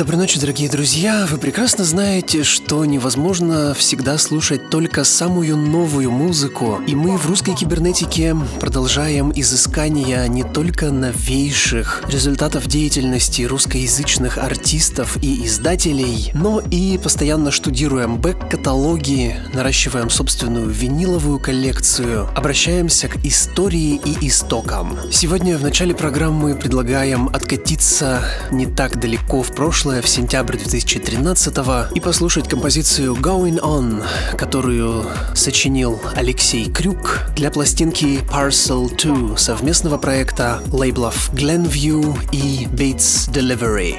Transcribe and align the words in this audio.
Доброй 0.00 0.16
ночи, 0.16 0.40
дорогие 0.40 0.70
друзья! 0.70 1.26
Вы 1.30 1.36
прекрасно 1.36 1.84
знаете, 1.84 2.42
что 2.42 2.86
невозможно 2.86 3.74
всегда 3.74 4.16
слушать 4.16 4.70
только 4.70 5.04
самую 5.04 5.58
новую 5.58 6.10
музыку, 6.10 6.80
и 6.86 6.94
мы 6.94 7.18
в 7.18 7.26
русской 7.26 7.54
кибернетике 7.54 8.34
продолжаем 8.60 9.30
изыскание 9.36 10.26
не 10.26 10.42
только 10.42 10.90
новейших 10.90 12.04
результатов 12.08 12.66
деятельности 12.66 13.42
русскоязычных 13.42 14.38
артистов 14.38 15.18
и 15.22 15.44
издателей, 15.44 16.30
но 16.32 16.60
и 16.60 16.96
постоянно 16.96 17.50
штудируем 17.50 18.16
бэк-каталоги, 18.16 19.36
наращиваем 19.52 20.08
собственную 20.08 20.70
виниловую 20.70 21.38
коллекцию, 21.38 22.26
обращаемся 22.34 23.08
к 23.08 23.22
истории 23.22 24.00
и 24.02 24.28
истокам. 24.28 24.98
Сегодня 25.12 25.58
в 25.58 25.62
начале 25.62 25.94
программы 25.94 26.54
предлагаем 26.54 27.28
откатиться 27.28 28.22
не 28.50 28.64
так 28.64 28.98
далеко 28.98 29.42
в 29.42 29.54
прошлое, 29.54 29.89
прошлое, 29.90 30.02
в 30.02 30.08
сентябрь 30.08 30.56
2013 30.56 31.56
и 31.96 32.00
послушать 32.00 32.48
композицию 32.48 33.14
Going 33.14 33.58
On, 33.60 34.04
которую 34.36 35.06
сочинил 35.34 36.00
Алексей 36.14 36.70
Крюк 36.70 37.22
для 37.34 37.50
пластинки 37.50 38.20
Parcel 38.30 38.88
2 38.96 39.36
совместного 39.36 39.98
проекта 39.98 40.62
лейблов 40.72 41.32
Glenview 41.32 42.16
и 42.30 42.66
Bates 42.66 43.28
Delivery. 43.32 43.96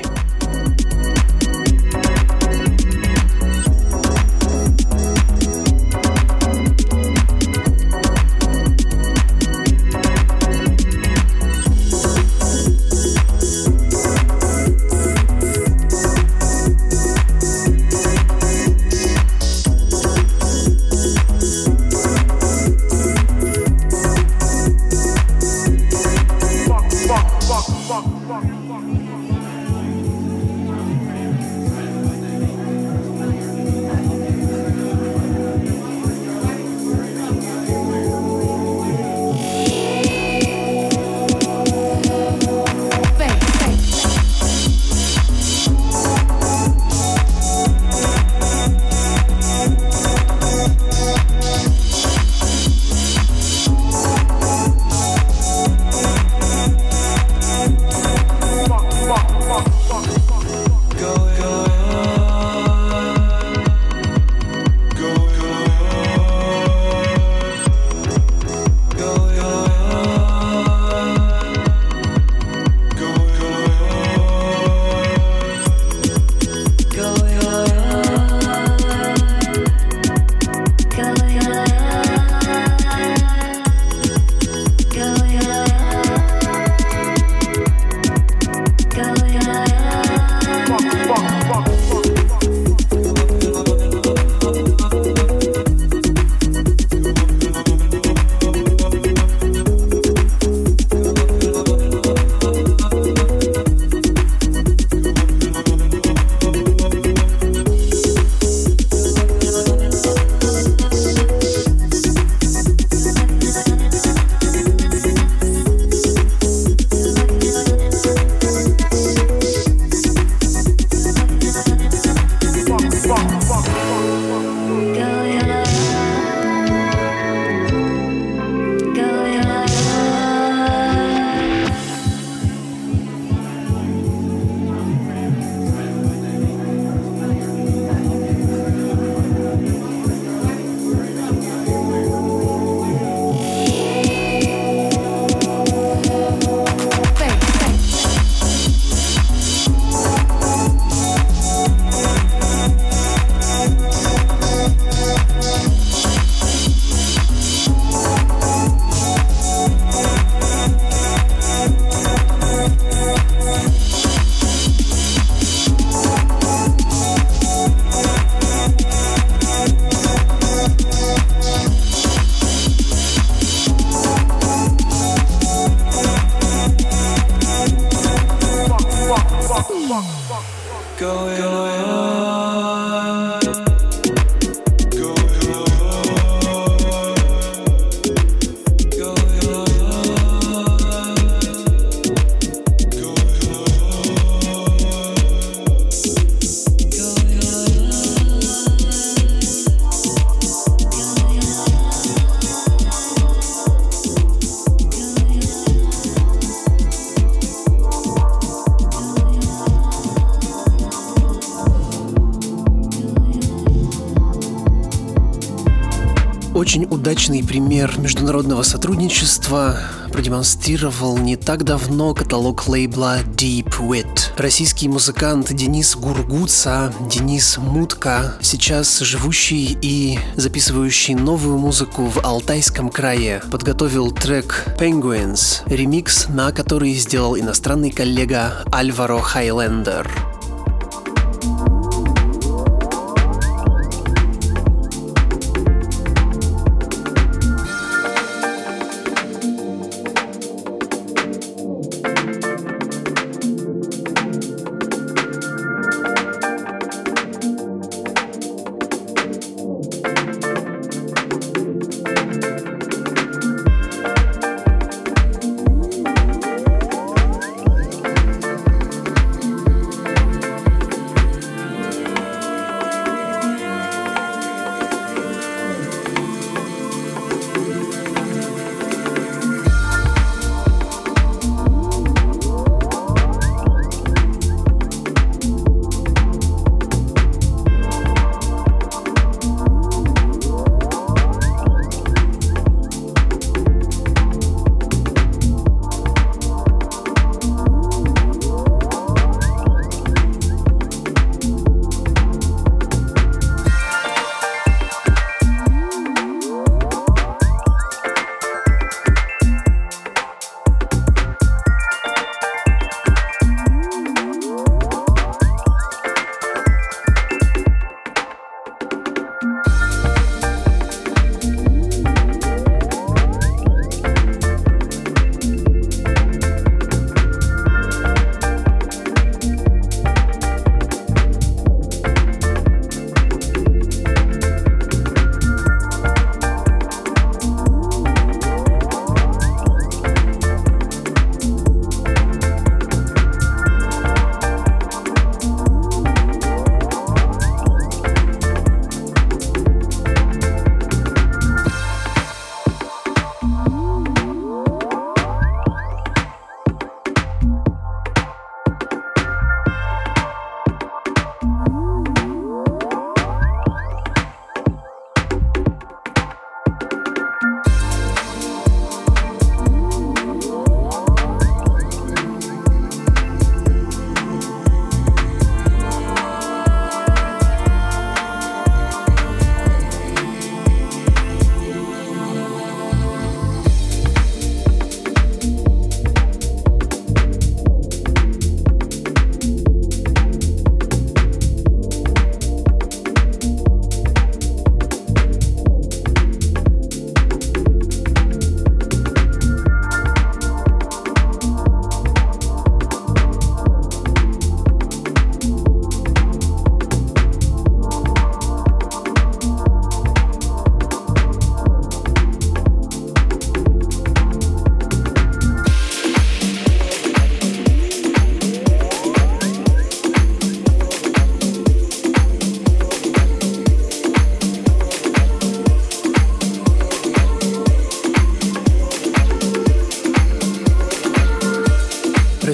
Удачный 217.11 217.43
пример 217.43 217.99
международного 217.99 218.63
сотрудничества 218.63 219.77
продемонстрировал 220.13 221.17
не 221.17 221.35
так 221.35 221.65
давно 221.65 222.13
каталог 222.13 222.69
лейбла 222.69 223.19
Deep 223.35 223.81
Wit. 223.81 224.31
Российский 224.37 224.87
музыкант 224.87 225.51
Денис 225.51 225.97
Гургуца, 225.97 226.93
Денис 227.09 227.57
Мутка, 227.57 228.37
сейчас 228.39 228.99
живущий 228.99 229.77
и 229.81 230.19
записывающий 230.37 231.15
новую 231.15 231.57
музыку 231.57 232.05
в 232.05 232.25
Алтайском 232.25 232.87
крае, 232.89 233.41
подготовил 233.51 234.11
трек 234.11 234.63
Penguins, 234.79 235.63
ремикс 235.65 236.29
на 236.29 236.53
который 236.53 236.93
сделал 236.93 237.37
иностранный 237.37 237.91
коллега 237.91 238.63
Альваро 238.71 239.19
Хайлендер. 239.19 240.30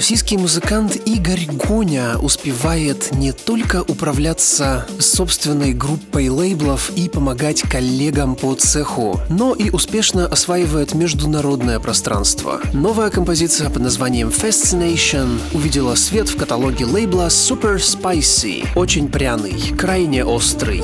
Российский 0.08 0.38
музыкант 0.38 0.96
Игорь 1.04 1.46
Гоня 1.52 2.16
успевает 2.18 3.12
не 3.12 3.32
только 3.32 3.82
управляться 3.82 4.86
собственной 4.98 5.74
группой 5.74 6.30
лейблов 6.30 6.90
и 6.96 7.10
помогать 7.10 7.60
коллегам 7.60 8.34
по 8.34 8.54
цеху, 8.54 9.20
но 9.28 9.52
и 9.52 9.68
успешно 9.68 10.24
осваивает 10.24 10.94
международное 10.94 11.78
пространство. 11.78 12.58
Новая 12.72 13.10
композиция 13.10 13.68
под 13.68 13.82
названием 13.82 14.28
Fascination 14.28 15.38
увидела 15.52 15.94
свет 15.94 16.30
в 16.30 16.38
каталоге 16.38 16.86
лейбла 16.86 17.26
Super 17.26 17.76
Spicy. 17.76 18.66
Очень 18.76 19.10
пряный, 19.10 19.74
крайне 19.76 20.24
острый. 20.24 20.82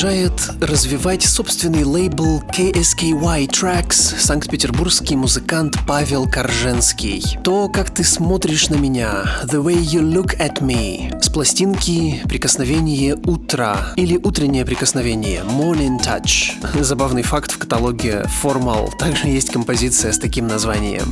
Продолжает 0.00 0.32
развивать 0.62 1.22
собственный 1.22 1.84
лейбл 1.84 2.42
KSKY 2.56 3.46
Tracks 3.50 4.18
санкт-петербургский 4.18 5.14
музыкант 5.14 5.76
Павел 5.86 6.26
Корженский. 6.26 7.38
То, 7.44 7.68
как 7.68 7.90
ты 7.90 8.02
смотришь 8.02 8.70
на 8.70 8.76
меня, 8.76 9.24
The 9.44 9.62
Way 9.62 9.76
You 9.76 10.00
Look 10.00 10.38
at 10.38 10.62
Me, 10.62 11.20
с 11.20 11.28
пластинки 11.28 12.22
«Прикосновение 12.26 13.14
утра» 13.14 13.92
или 13.96 14.16
«Утреннее 14.16 14.64
прикосновение» 14.64 15.42
Morning 15.42 16.00
Touch. 16.02 16.52
Забавный 16.82 17.22
факт 17.22 17.52
в 17.52 17.58
каталоге 17.58 18.24
Formal 18.42 18.96
также 18.98 19.28
есть 19.28 19.50
композиция 19.50 20.12
с 20.12 20.18
таким 20.18 20.46
названием. 20.46 21.10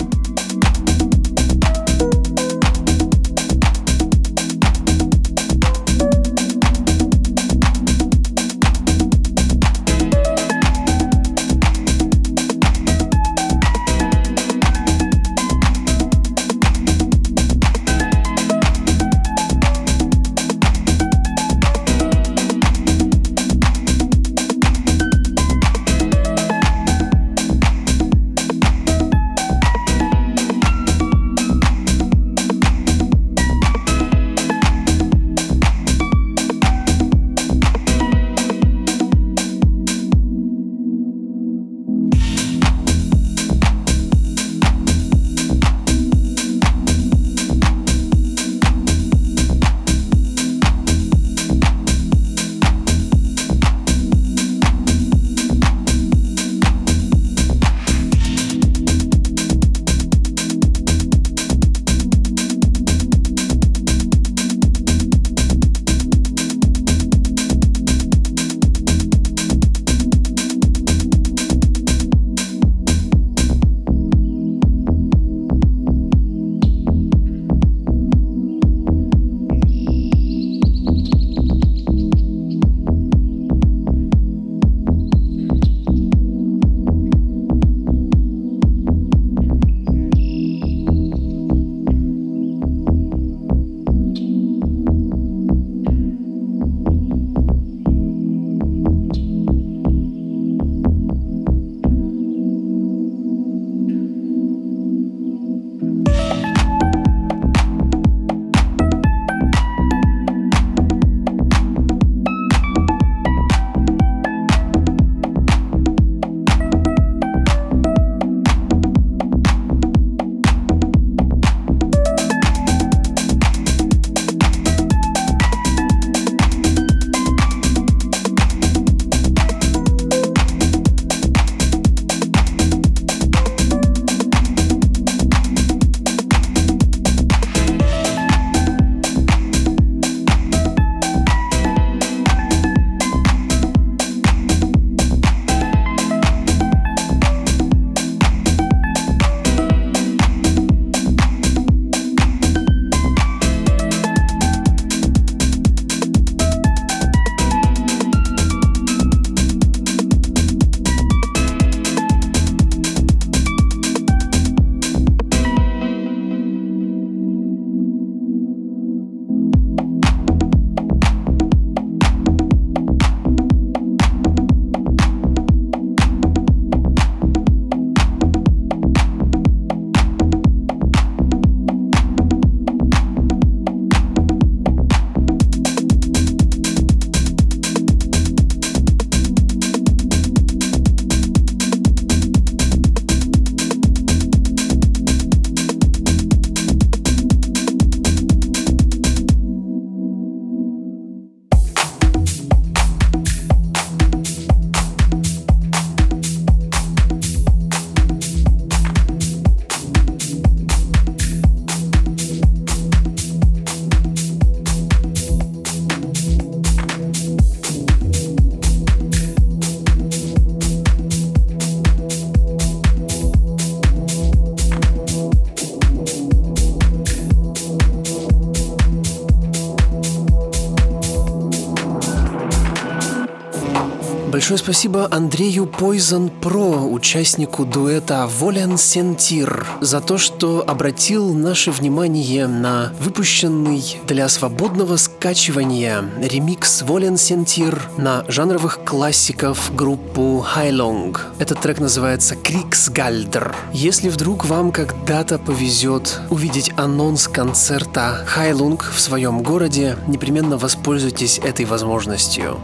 Спасибо 234.68 235.08
Андрею 235.10 235.64
Poison 235.64 236.30
Pro, 236.42 236.90
участнику 236.90 237.64
дуэта 237.64 238.26
Volen 238.26 238.76
Sentir, 238.76 239.66
за 239.80 240.02
то, 240.02 240.18
что 240.18 240.62
обратил 240.66 241.32
наше 241.32 241.70
внимание 241.70 242.46
на 242.46 242.92
выпущенный 243.00 243.98
для 244.06 244.28
свободного 244.28 244.98
скачивания 244.98 246.04
ремикс 246.20 246.82
Volen 246.82 247.16
Sentir 247.16 247.80
на 247.96 248.26
жанровых 248.28 248.80
классиков 248.84 249.74
группу 249.74 250.40
Heilung. 250.40 251.24
Этот 251.38 251.60
трек 251.62 251.80
называется 251.80 252.36
Krigsgaldr. 252.36 253.56
Если 253.72 254.10
вдруг 254.10 254.44
вам 254.44 254.70
когда-то 254.70 255.38
повезет 255.38 256.20
увидеть 256.28 256.72
анонс 256.76 257.26
концерта 257.26 258.22
Heilung 258.26 258.84
в 258.84 259.00
своем 259.00 259.42
городе, 259.42 259.96
непременно 260.06 260.58
воспользуйтесь 260.58 261.38
этой 261.38 261.64
возможностью. 261.64 262.60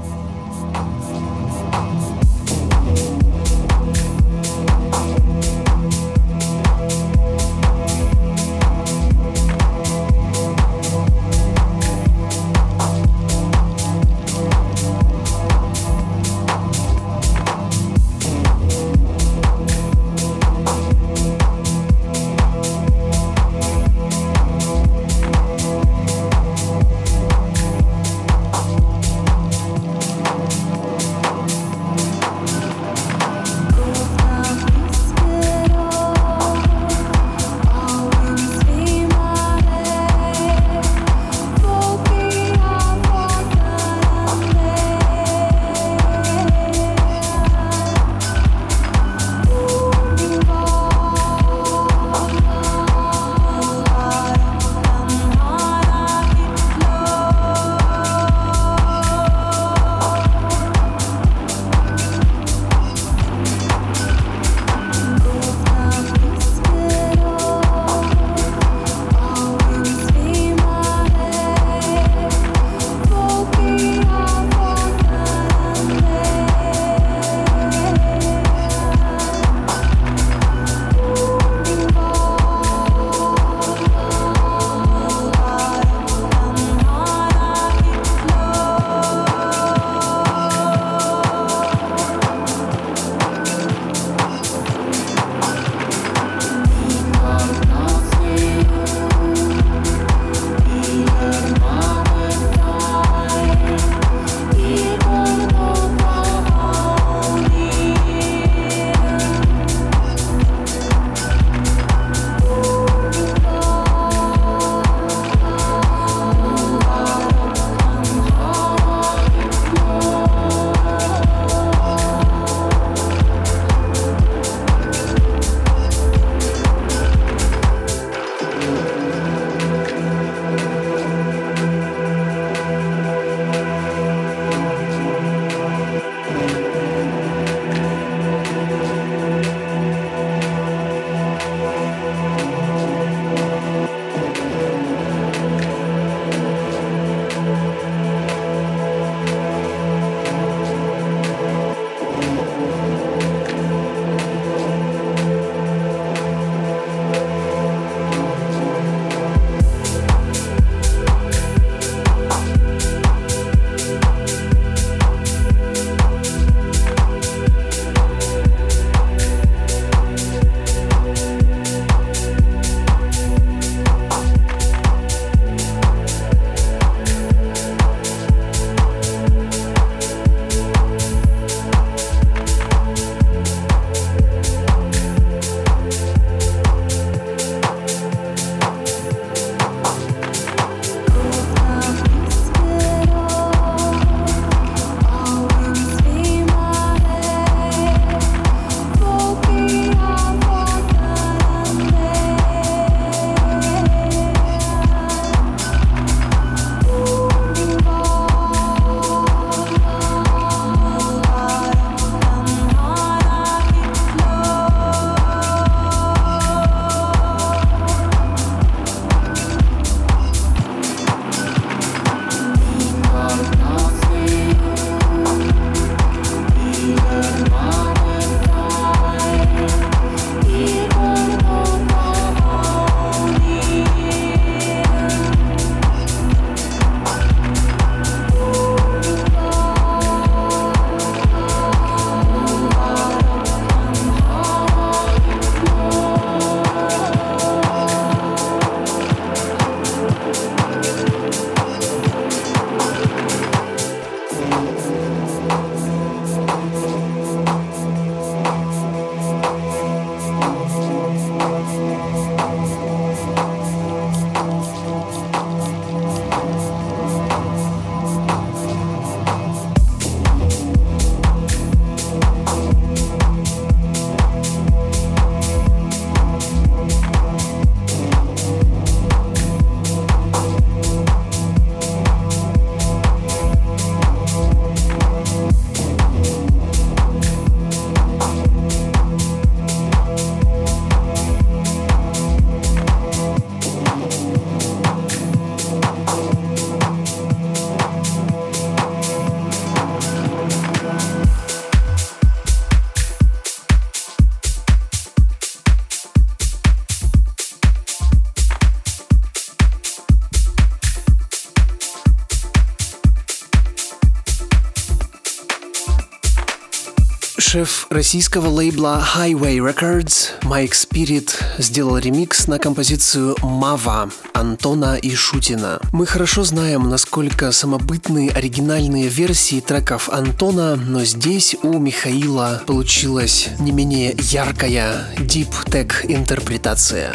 Шеф 317.55 317.87
российского 317.89 318.49
лейбла 318.49 319.07
Highway 319.15 319.59
Records 319.59 320.31
Майк 320.43 320.75
Спирит 320.75 321.39
сделал 321.59 321.99
ремикс 321.99 322.49
на 322.49 322.59
композицию 322.59 323.37
«Мава» 323.43 324.11
Антона 324.33 324.97
и 324.97 325.15
Шутина. 325.15 325.79
Мы 325.93 326.05
хорошо 326.05 326.43
знаем, 326.43 326.91
насколько 326.91 327.53
самобытные 327.53 328.33
оригинальные 328.33 329.07
версии 329.07 329.61
треков 329.61 330.09
Антона, 330.09 330.75
но 330.75 331.05
здесь 331.05 331.55
у 331.63 331.79
Михаила 331.79 332.61
получилась 332.67 333.51
не 333.61 333.71
менее 333.71 334.17
яркая 334.19 335.15
дип-тек 335.21 336.05
интерпретация. 336.09 337.13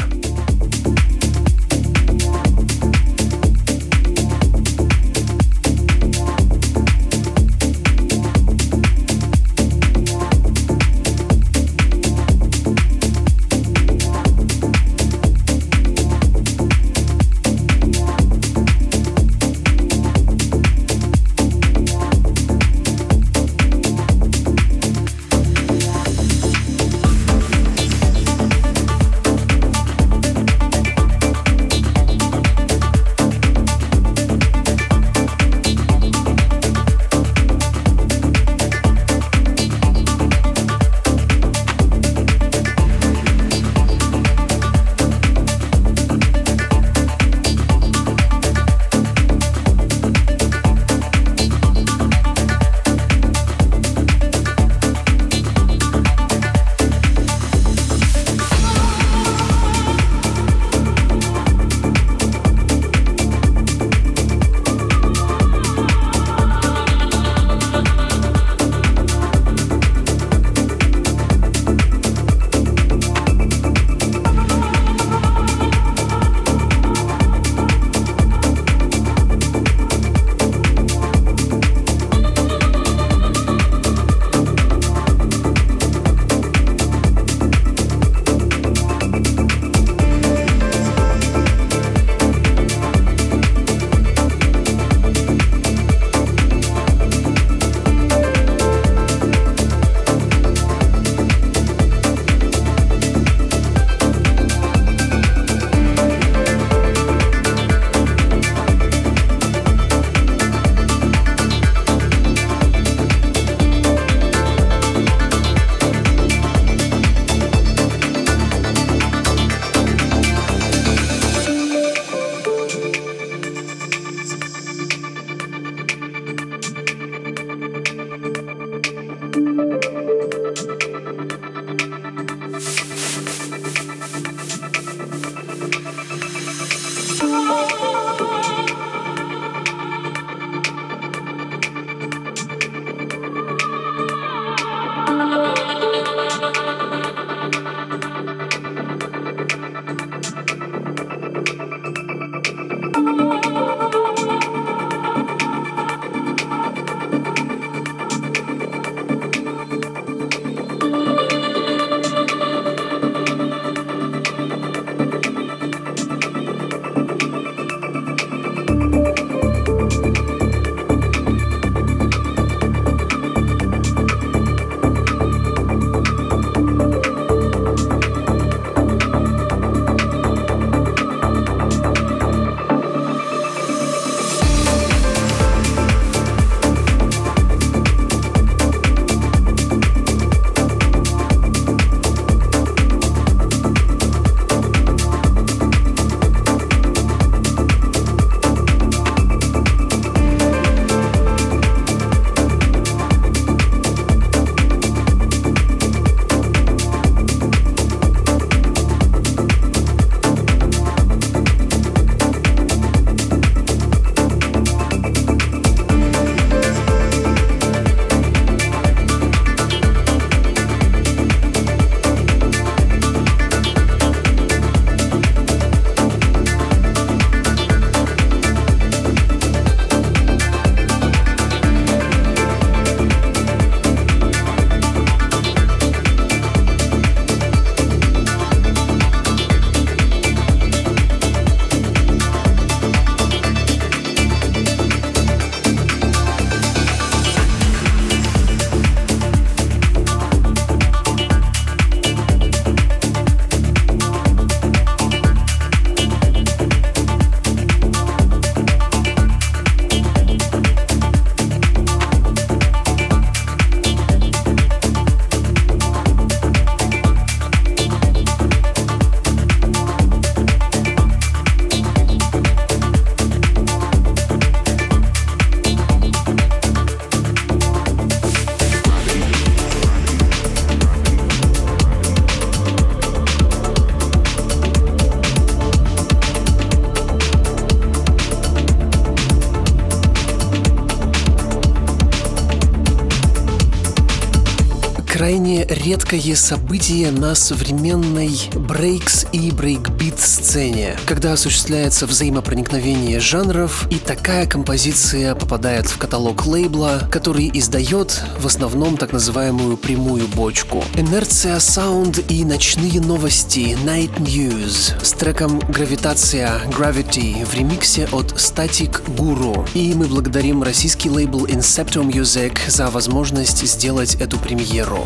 Редкое 295.70 296.36
событие 296.36 297.12
на 297.12 297.36
современной 297.36 298.32
брейкс 298.56 299.28
и 299.32 299.52
брейкбит 299.52 300.20
сцене, 300.20 300.98
когда 301.06 301.34
осуществляется 301.34 302.08
взаимопроникновение 302.08 303.20
жанров, 303.20 303.88
и 303.92 303.96
такая 303.96 304.48
композиция 304.48 305.36
попадает 305.36 305.88
в 305.88 305.98
каталог 305.98 306.46
лейбла, 306.46 307.08
который 307.12 307.50
издает 307.54 308.22
в 308.40 308.48
основном 308.48 308.98
так 308.98 309.14
называемую 309.14 309.78
прямую 309.78 310.28
бочку. 310.28 310.84
Инерция 310.96 311.58
Sound 311.58 312.26
и 312.28 312.44
ночные 312.44 313.00
новости 313.00 313.78
Night 313.86 314.16
News 314.18 315.04
с 315.04 315.12
треком 315.12 315.60
Гравитация 315.60 316.62
Gravity 316.70 317.46
в 317.46 317.54
ремиксе 317.54 318.08
от 318.12 318.34
Static 318.34 319.04
Guru. 319.16 319.68
И 319.74 319.94
мы 319.94 320.08
благодарим 320.08 320.64
российский 320.64 321.10
лейбл 321.10 321.46
Incepto 321.46 322.04
Music 322.04 322.58
за 322.68 322.90
возможность 322.90 323.66
сделать 323.66 324.16
эту 324.16 324.40
премьеру. 324.40 325.06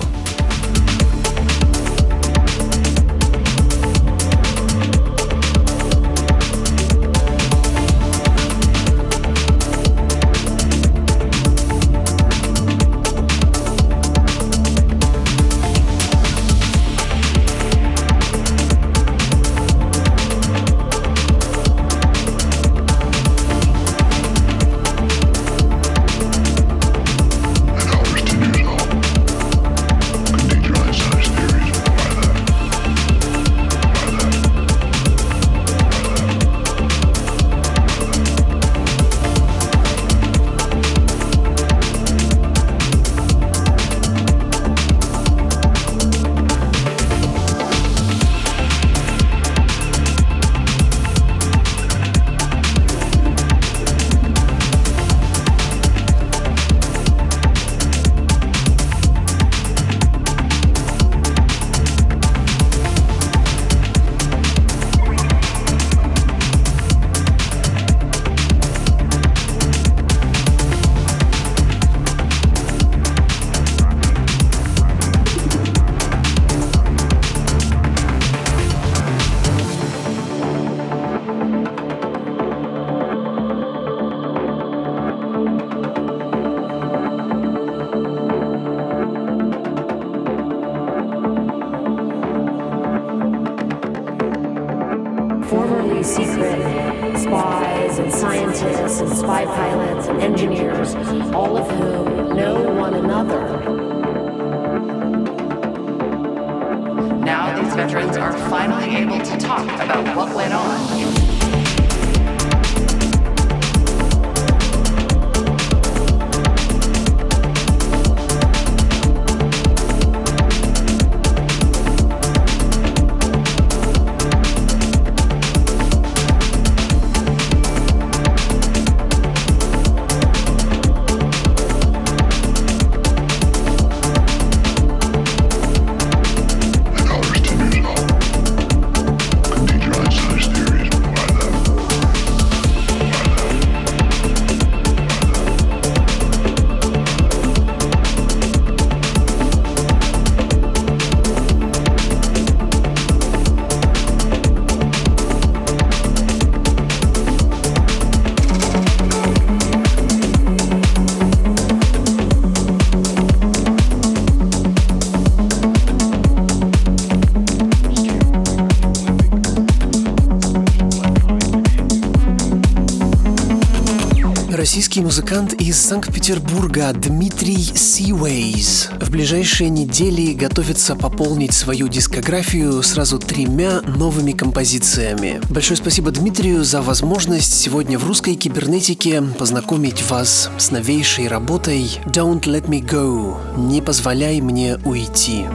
Российский 174.93 175.05
музыкант 175.05 175.53
из 175.53 175.79
Санкт-Петербурга 175.79 176.93
Дмитрий 176.93 177.57
Сиуэйз 177.57 178.91
в 179.01 179.09
ближайшие 179.09 179.71
недели 179.71 180.33
готовится 180.33 180.95
пополнить 180.95 181.53
свою 181.53 181.87
дискографию 181.87 182.83
сразу 182.83 183.17
тремя 183.17 183.81
новыми 183.81 184.33
композициями. 184.33 185.41
Большое 185.49 185.77
спасибо 185.77 186.11
Дмитрию 186.11 186.63
за 186.63 186.83
возможность 186.83 187.55
сегодня 187.55 187.97
в 187.97 188.05
русской 188.05 188.35
кибернетике 188.35 189.23
познакомить 189.39 190.07
вас 190.11 190.51
с 190.59 190.69
новейшей 190.69 191.27
работой 191.27 191.99
Don't 192.05 192.43
Let 192.43 192.67
Me 192.67 192.79
Go– 192.79 193.37
«Не 193.57 193.81
позволяй 193.81 194.41
мне 194.41 194.77
уйти». 194.85 195.45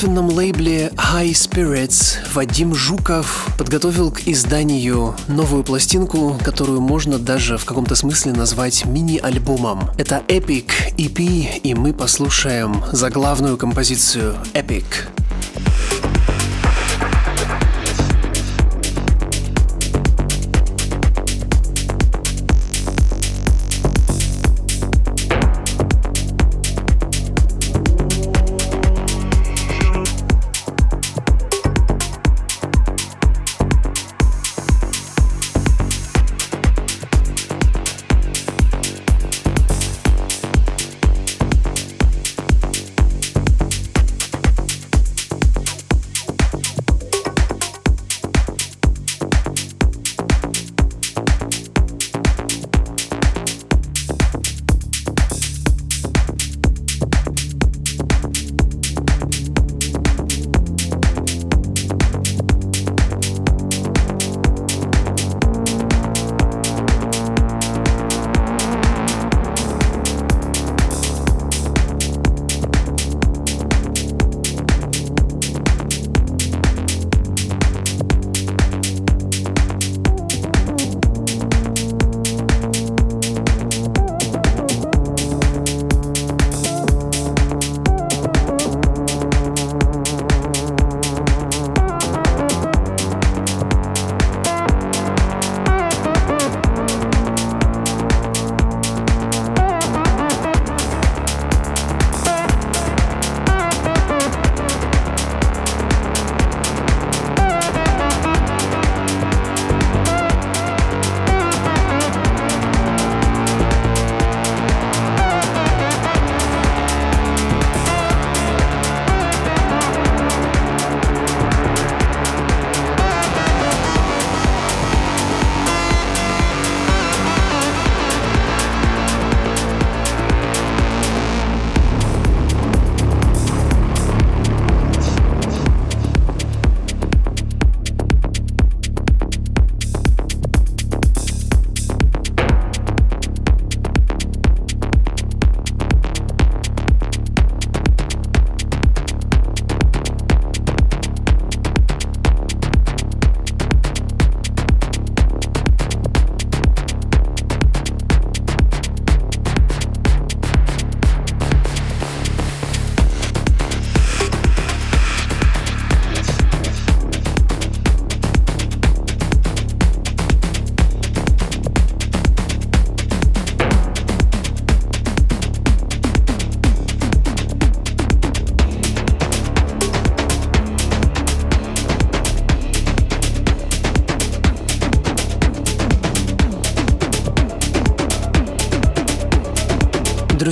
Собственном 0.00 0.30
лейбле 0.30 0.90
High 0.96 1.32
Spirits 1.32 2.16
Вадим 2.32 2.74
Жуков 2.74 3.46
подготовил 3.58 4.10
к 4.10 4.22
изданию 4.24 5.14
новую 5.28 5.62
пластинку, 5.62 6.38
которую 6.42 6.80
можно 6.80 7.18
даже 7.18 7.58
в 7.58 7.66
каком-то 7.66 7.94
смысле 7.94 8.32
назвать 8.32 8.86
мини-альбомом. 8.86 9.90
Это 9.98 10.22
Epic 10.28 10.70
EP, 10.96 11.60
и 11.62 11.74
мы 11.74 11.92
послушаем 11.92 12.82
заглавную 12.92 13.58
композицию 13.58 14.36
Epic. 14.54 14.86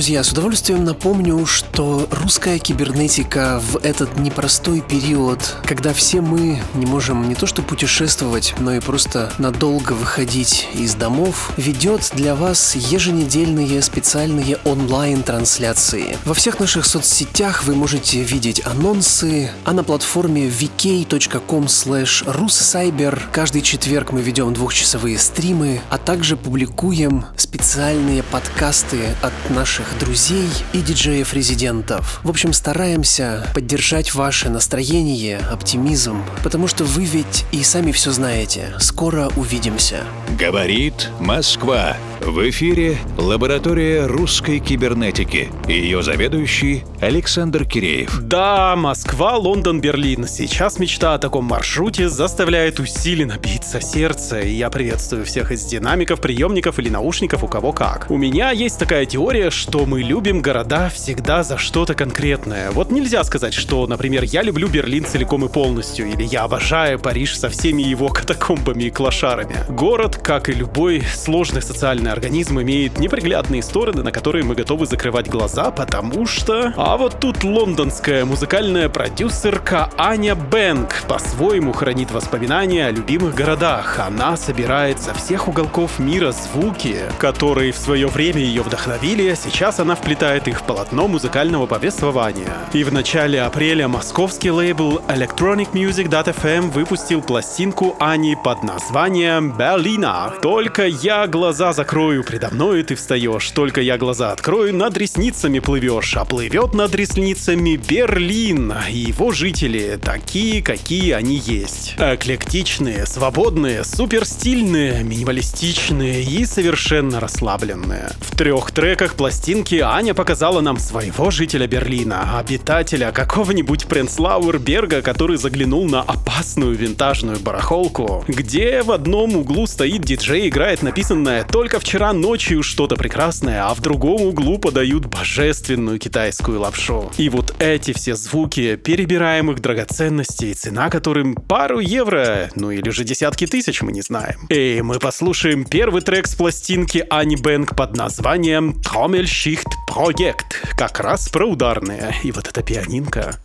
Друзья, 0.09 0.23
с 0.23 0.31
удовольствием 0.31 0.85
напомню, 0.85 1.45
что 1.45 2.07
русская 2.09 2.57
кибернетика 2.57 3.61
в 3.63 3.77
этот 3.85 4.17
непростой 4.17 4.81
период, 4.81 5.57
когда 5.65 5.93
все 5.93 6.19
мы 6.19 6.59
не 6.73 6.87
можем 6.87 7.29
не 7.29 7.35
то 7.35 7.45
что 7.45 7.61
путешествовать, 7.61 8.55
но 8.57 8.73
и 8.73 8.79
просто 8.79 9.31
надолго 9.37 9.93
выходить 9.93 10.67
из 10.73 10.95
домов, 10.95 11.51
ведет 11.57 12.09
для 12.15 12.33
вас 12.33 12.73
еженедельные 12.75 13.83
специальные 13.83 14.57
онлайн-трансляции. 14.65 16.17
Во 16.25 16.33
всех 16.33 16.59
наших 16.59 16.87
соцсетях 16.87 17.65
вы 17.65 17.75
можете 17.75 18.23
видеть 18.23 18.65
анонсы, 18.65 19.51
а 19.63 19.73
на 19.73 19.83
платформе 19.83 20.47
vk.com 20.47 21.65
russcyber 21.65 23.21
каждый 23.31 23.61
четверг 23.61 24.11
мы 24.11 24.21
ведем 24.21 24.55
двухчасовые 24.55 25.19
стримы, 25.19 25.81
а 25.91 25.99
также 25.99 26.35
публикуем 26.35 27.25
специальные 27.37 28.23
подкасты 28.23 29.15
от 29.21 29.33
наших 29.51 29.98
друзей 29.99 30.49
и 30.73 30.79
диджеев-резидентов. 30.79 32.21
В 32.23 32.29
общем, 32.29 32.53
стараемся 32.53 33.45
поддержать 33.53 34.13
ваше 34.13 34.49
настроение, 34.49 35.37
оптимизм, 35.37 36.23
потому 36.43 36.67
что 36.67 36.85
вы 36.85 37.05
ведь 37.05 37.45
и 37.51 37.63
сами 37.63 37.91
все 37.91 38.11
знаете. 38.11 38.73
Скоро 38.79 39.29
увидимся. 39.35 40.03
Говорит 40.37 41.09
Москва. 41.19 41.97
В 42.21 42.49
эфире 42.49 42.97
лаборатория 43.17 44.05
русской 44.05 44.59
кибернетики. 44.59 45.49
Ее 45.67 46.03
заведующий 46.03 46.83
Александр 47.01 47.63
Киреев. 47.63 48.19
Да, 48.23 48.75
Москва, 48.75 49.37
Лондон, 49.37 49.79
Берлин. 49.79 50.27
Сейчас 50.27 50.79
мечта 50.79 51.13
о 51.13 51.17
таком 51.17 51.45
маршруте 51.45 52.09
заставляет 52.09 52.79
усиленно 52.79 53.37
биться 53.37 53.79
сердце. 53.79 54.41
И 54.41 54.51
я 54.51 54.69
приветствую 54.69 55.23
всех 55.23 55.53
из 55.53 55.63
динамиков, 55.63 56.19
приемников 56.19 56.77
или 56.77 56.89
наушников, 56.89 57.41
у 57.41 57.47
кого 57.47 57.71
как. 57.71 58.07
У 58.09 58.17
меня 58.17 58.51
есть 58.51 58.77
такая 58.77 59.05
теория, 59.05 59.49
что 59.49 59.85
мы 59.85 60.01
любим 60.01 60.41
города 60.41 60.89
всегда 60.93 61.43
за 61.43 61.57
что-то 61.57 61.93
конкретное. 61.93 62.71
Вот 62.71 62.91
нельзя 62.91 63.23
сказать, 63.23 63.53
что, 63.53 63.87
например, 63.87 64.23
я 64.23 64.41
люблю 64.41 64.67
Берлин 64.67 65.05
целиком 65.05 65.45
и 65.45 65.47
полностью, 65.47 66.05
или 66.05 66.23
я 66.23 66.43
обожаю 66.43 66.99
Париж 66.99 67.37
со 67.37 67.47
всеми 67.47 67.81
его 67.81 68.09
катакомбами 68.09 68.83
и 68.83 68.89
клошарами. 68.89 69.55
Город, 69.69 70.17
как 70.17 70.49
и 70.49 70.53
любой 70.53 71.01
сложный 71.13 71.61
социальный 71.61 72.11
организм, 72.11 72.59
имеет 72.59 72.99
неприглядные 72.99 73.63
стороны, 73.63 74.03
на 74.03 74.11
которые 74.11 74.43
мы 74.43 74.53
готовы 74.53 74.85
закрывать 74.85 75.29
глаза, 75.29 75.71
потому 75.71 76.25
что... 76.25 76.73
А 76.89 76.97
вот 76.97 77.19
тут 77.19 77.43
лондонская 77.43 78.25
музыкальная 78.25 78.89
продюсерка 78.89 79.91
Аня 79.95 80.33
Бэнк 80.33 81.03
по-своему 81.07 81.71
хранит 81.71 82.09
воспоминания 82.09 82.87
о 82.87 82.91
любимых 82.91 83.35
городах. 83.35 83.99
Она 83.99 84.35
собирает 84.35 84.99
со 84.99 85.13
всех 85.13 85.47
уголков 85.47 85.99
мира 85.99 86.31
звуки, 86.31 86.97
которые 87.19 87.73
в 87.73 87.77
свое 87.77 88.07
время 88.07 88.41
ее 88.41 88.63
вдохновили, 88.63 89.29
а 89.29 89.35
сейчас 89.35 89.79
она 89.79 89.93
вплетает 89.93 90.47
их 90.47 90.61
в 90.61 90.63
полотно 90.63 91.07
музыкального 91.07 91.67
повествования. 91.67 92.51
И 92.73 92.83
в 92.83 92.91
начале 92.91 93.39
апреля 93.43 93.87
московский 93.87 94.49
лейбл 94.49 94.99
Electronic 95.09 95.73
Music.fm 95.73 96.71
выпустил 96.71 97.21
пластинку 97.21 97.97
Ани 97.99 98.35
под 98.43 98.63
названием 98.63 99.55
«Берлина». 99.55 100.33
Только 100.41 100.87
я 100.87 101.27
глаза 101.27 101.71
закрою, 101.71 102.23
предо 102.23 102.49
мной 102.49 102.81
ты 102.81 102.95
встаешь. 102.95 103.51
Только 103.51 103.79
я 103.79 103.99
глаза 103.99 104.31
открою, 104.31 104.73
над 104.73 104.97
ресницами 104.97 105.59
плывешь. 105.59 106.17
А 106.17 106.25
плывет 106.25 106.78
над 106.79 106.95
ресницами 106.95 107.75
Берлин. 107.75 108.73
И 108.89 108.99
его 108.99 109.33
жители 109.33 109.99
такие, 110.01 110.63
какие 110.63 111.11
они 111.11 111.35
есть. 111.35 111.95
Эклектичные, 111.97 113.05
свободные, 113.05 113.83
суперстильные, 113.83 115.03
минималистичные 115.03 116.23
и 116.23 116.45
совершенно 116.45 117.19
расслабленные. 117.19 118.11
В 118.21 118.33
трех 118.37 118.71
треках 118.71 119.15
пластинки 119.15 119.75
Аня 119.75 120.13
показала 120.13 120.61
нам 120.61 120.79
своего 120.79 121.31
жителя 121.31 121.67
Берлина, 121.67 122.39
обитателя 122.39 123.11
какого-нибудь 123.11 123.85
Пренслауэрберга, 123.87 125.01
который 125.01 125.35
заглянул 125.35 125.83
на 125.83 125.99
опасную 125.99 126.77
винтажную 126.77 127.41
барахолку, 127.41 128.23
где 128.29 128.83
в 128.83 128.91
одном 128.91 129.35
углу 129.35 129.67
стоит 129.67 130.03
диджей, 130.03 130.47
играет 130.47 130.81
написанное 130.81 131.43
«Только 131.43 131.81
вчера 131.81 132.13
ночью 132.13 132.63
что-то 132.63 132.95
прекрасное», 132.95 133.67
а 133.67 133.73
в 133.73 133.81
другом 133.81 134.21
углу 134.21 134.59
подают 134.59 135.07
божественную 135.07 135.99
китайскую 135.99 136.61
лапшу. 136.69 137.11
И 137.17 137.29
вот 137.29 137.55
эти 137.59 137.93
все 137.93 138.15
звуки 138.15 138.75
перебираемых 138.75 139.59
драгоценностей, 139.59 140.53
цена 140.53 140.89
которым 140.89 141.35
пару 141.35 141.79
евро, 141.79 142.49
ну 142.55 142.71
или 142.71 142.89
же 142.89 143.03
десятки 143.03 143.47
тысяч, 143.47 143.81
мы 143.81 143.91
не 143.91 144.01
знаем. 144.01 144.47
И 144.49 144.81
мы 144.83 144.99
послушаем 144.99 145.65
первый 145.65 146.01
трек 146.01 146.27
с 146.27 146.35
пластинки 146.35 147.05
Ани 147.09 147.35
Бэнк 147.35 147.75
под 147.75 147.95
названием 147.95 148.81
Trommelschicht 148.81 149.67
Projekt, 149.89 150.75
как 150.77 150.99
раз 150.99 151.29
про 151.29 151.45
ударные. 151.45 152.13
И 152.23 152.31
вот 152.31 152.47
эта 152.47 152.61
пианинка. 152.61 153.39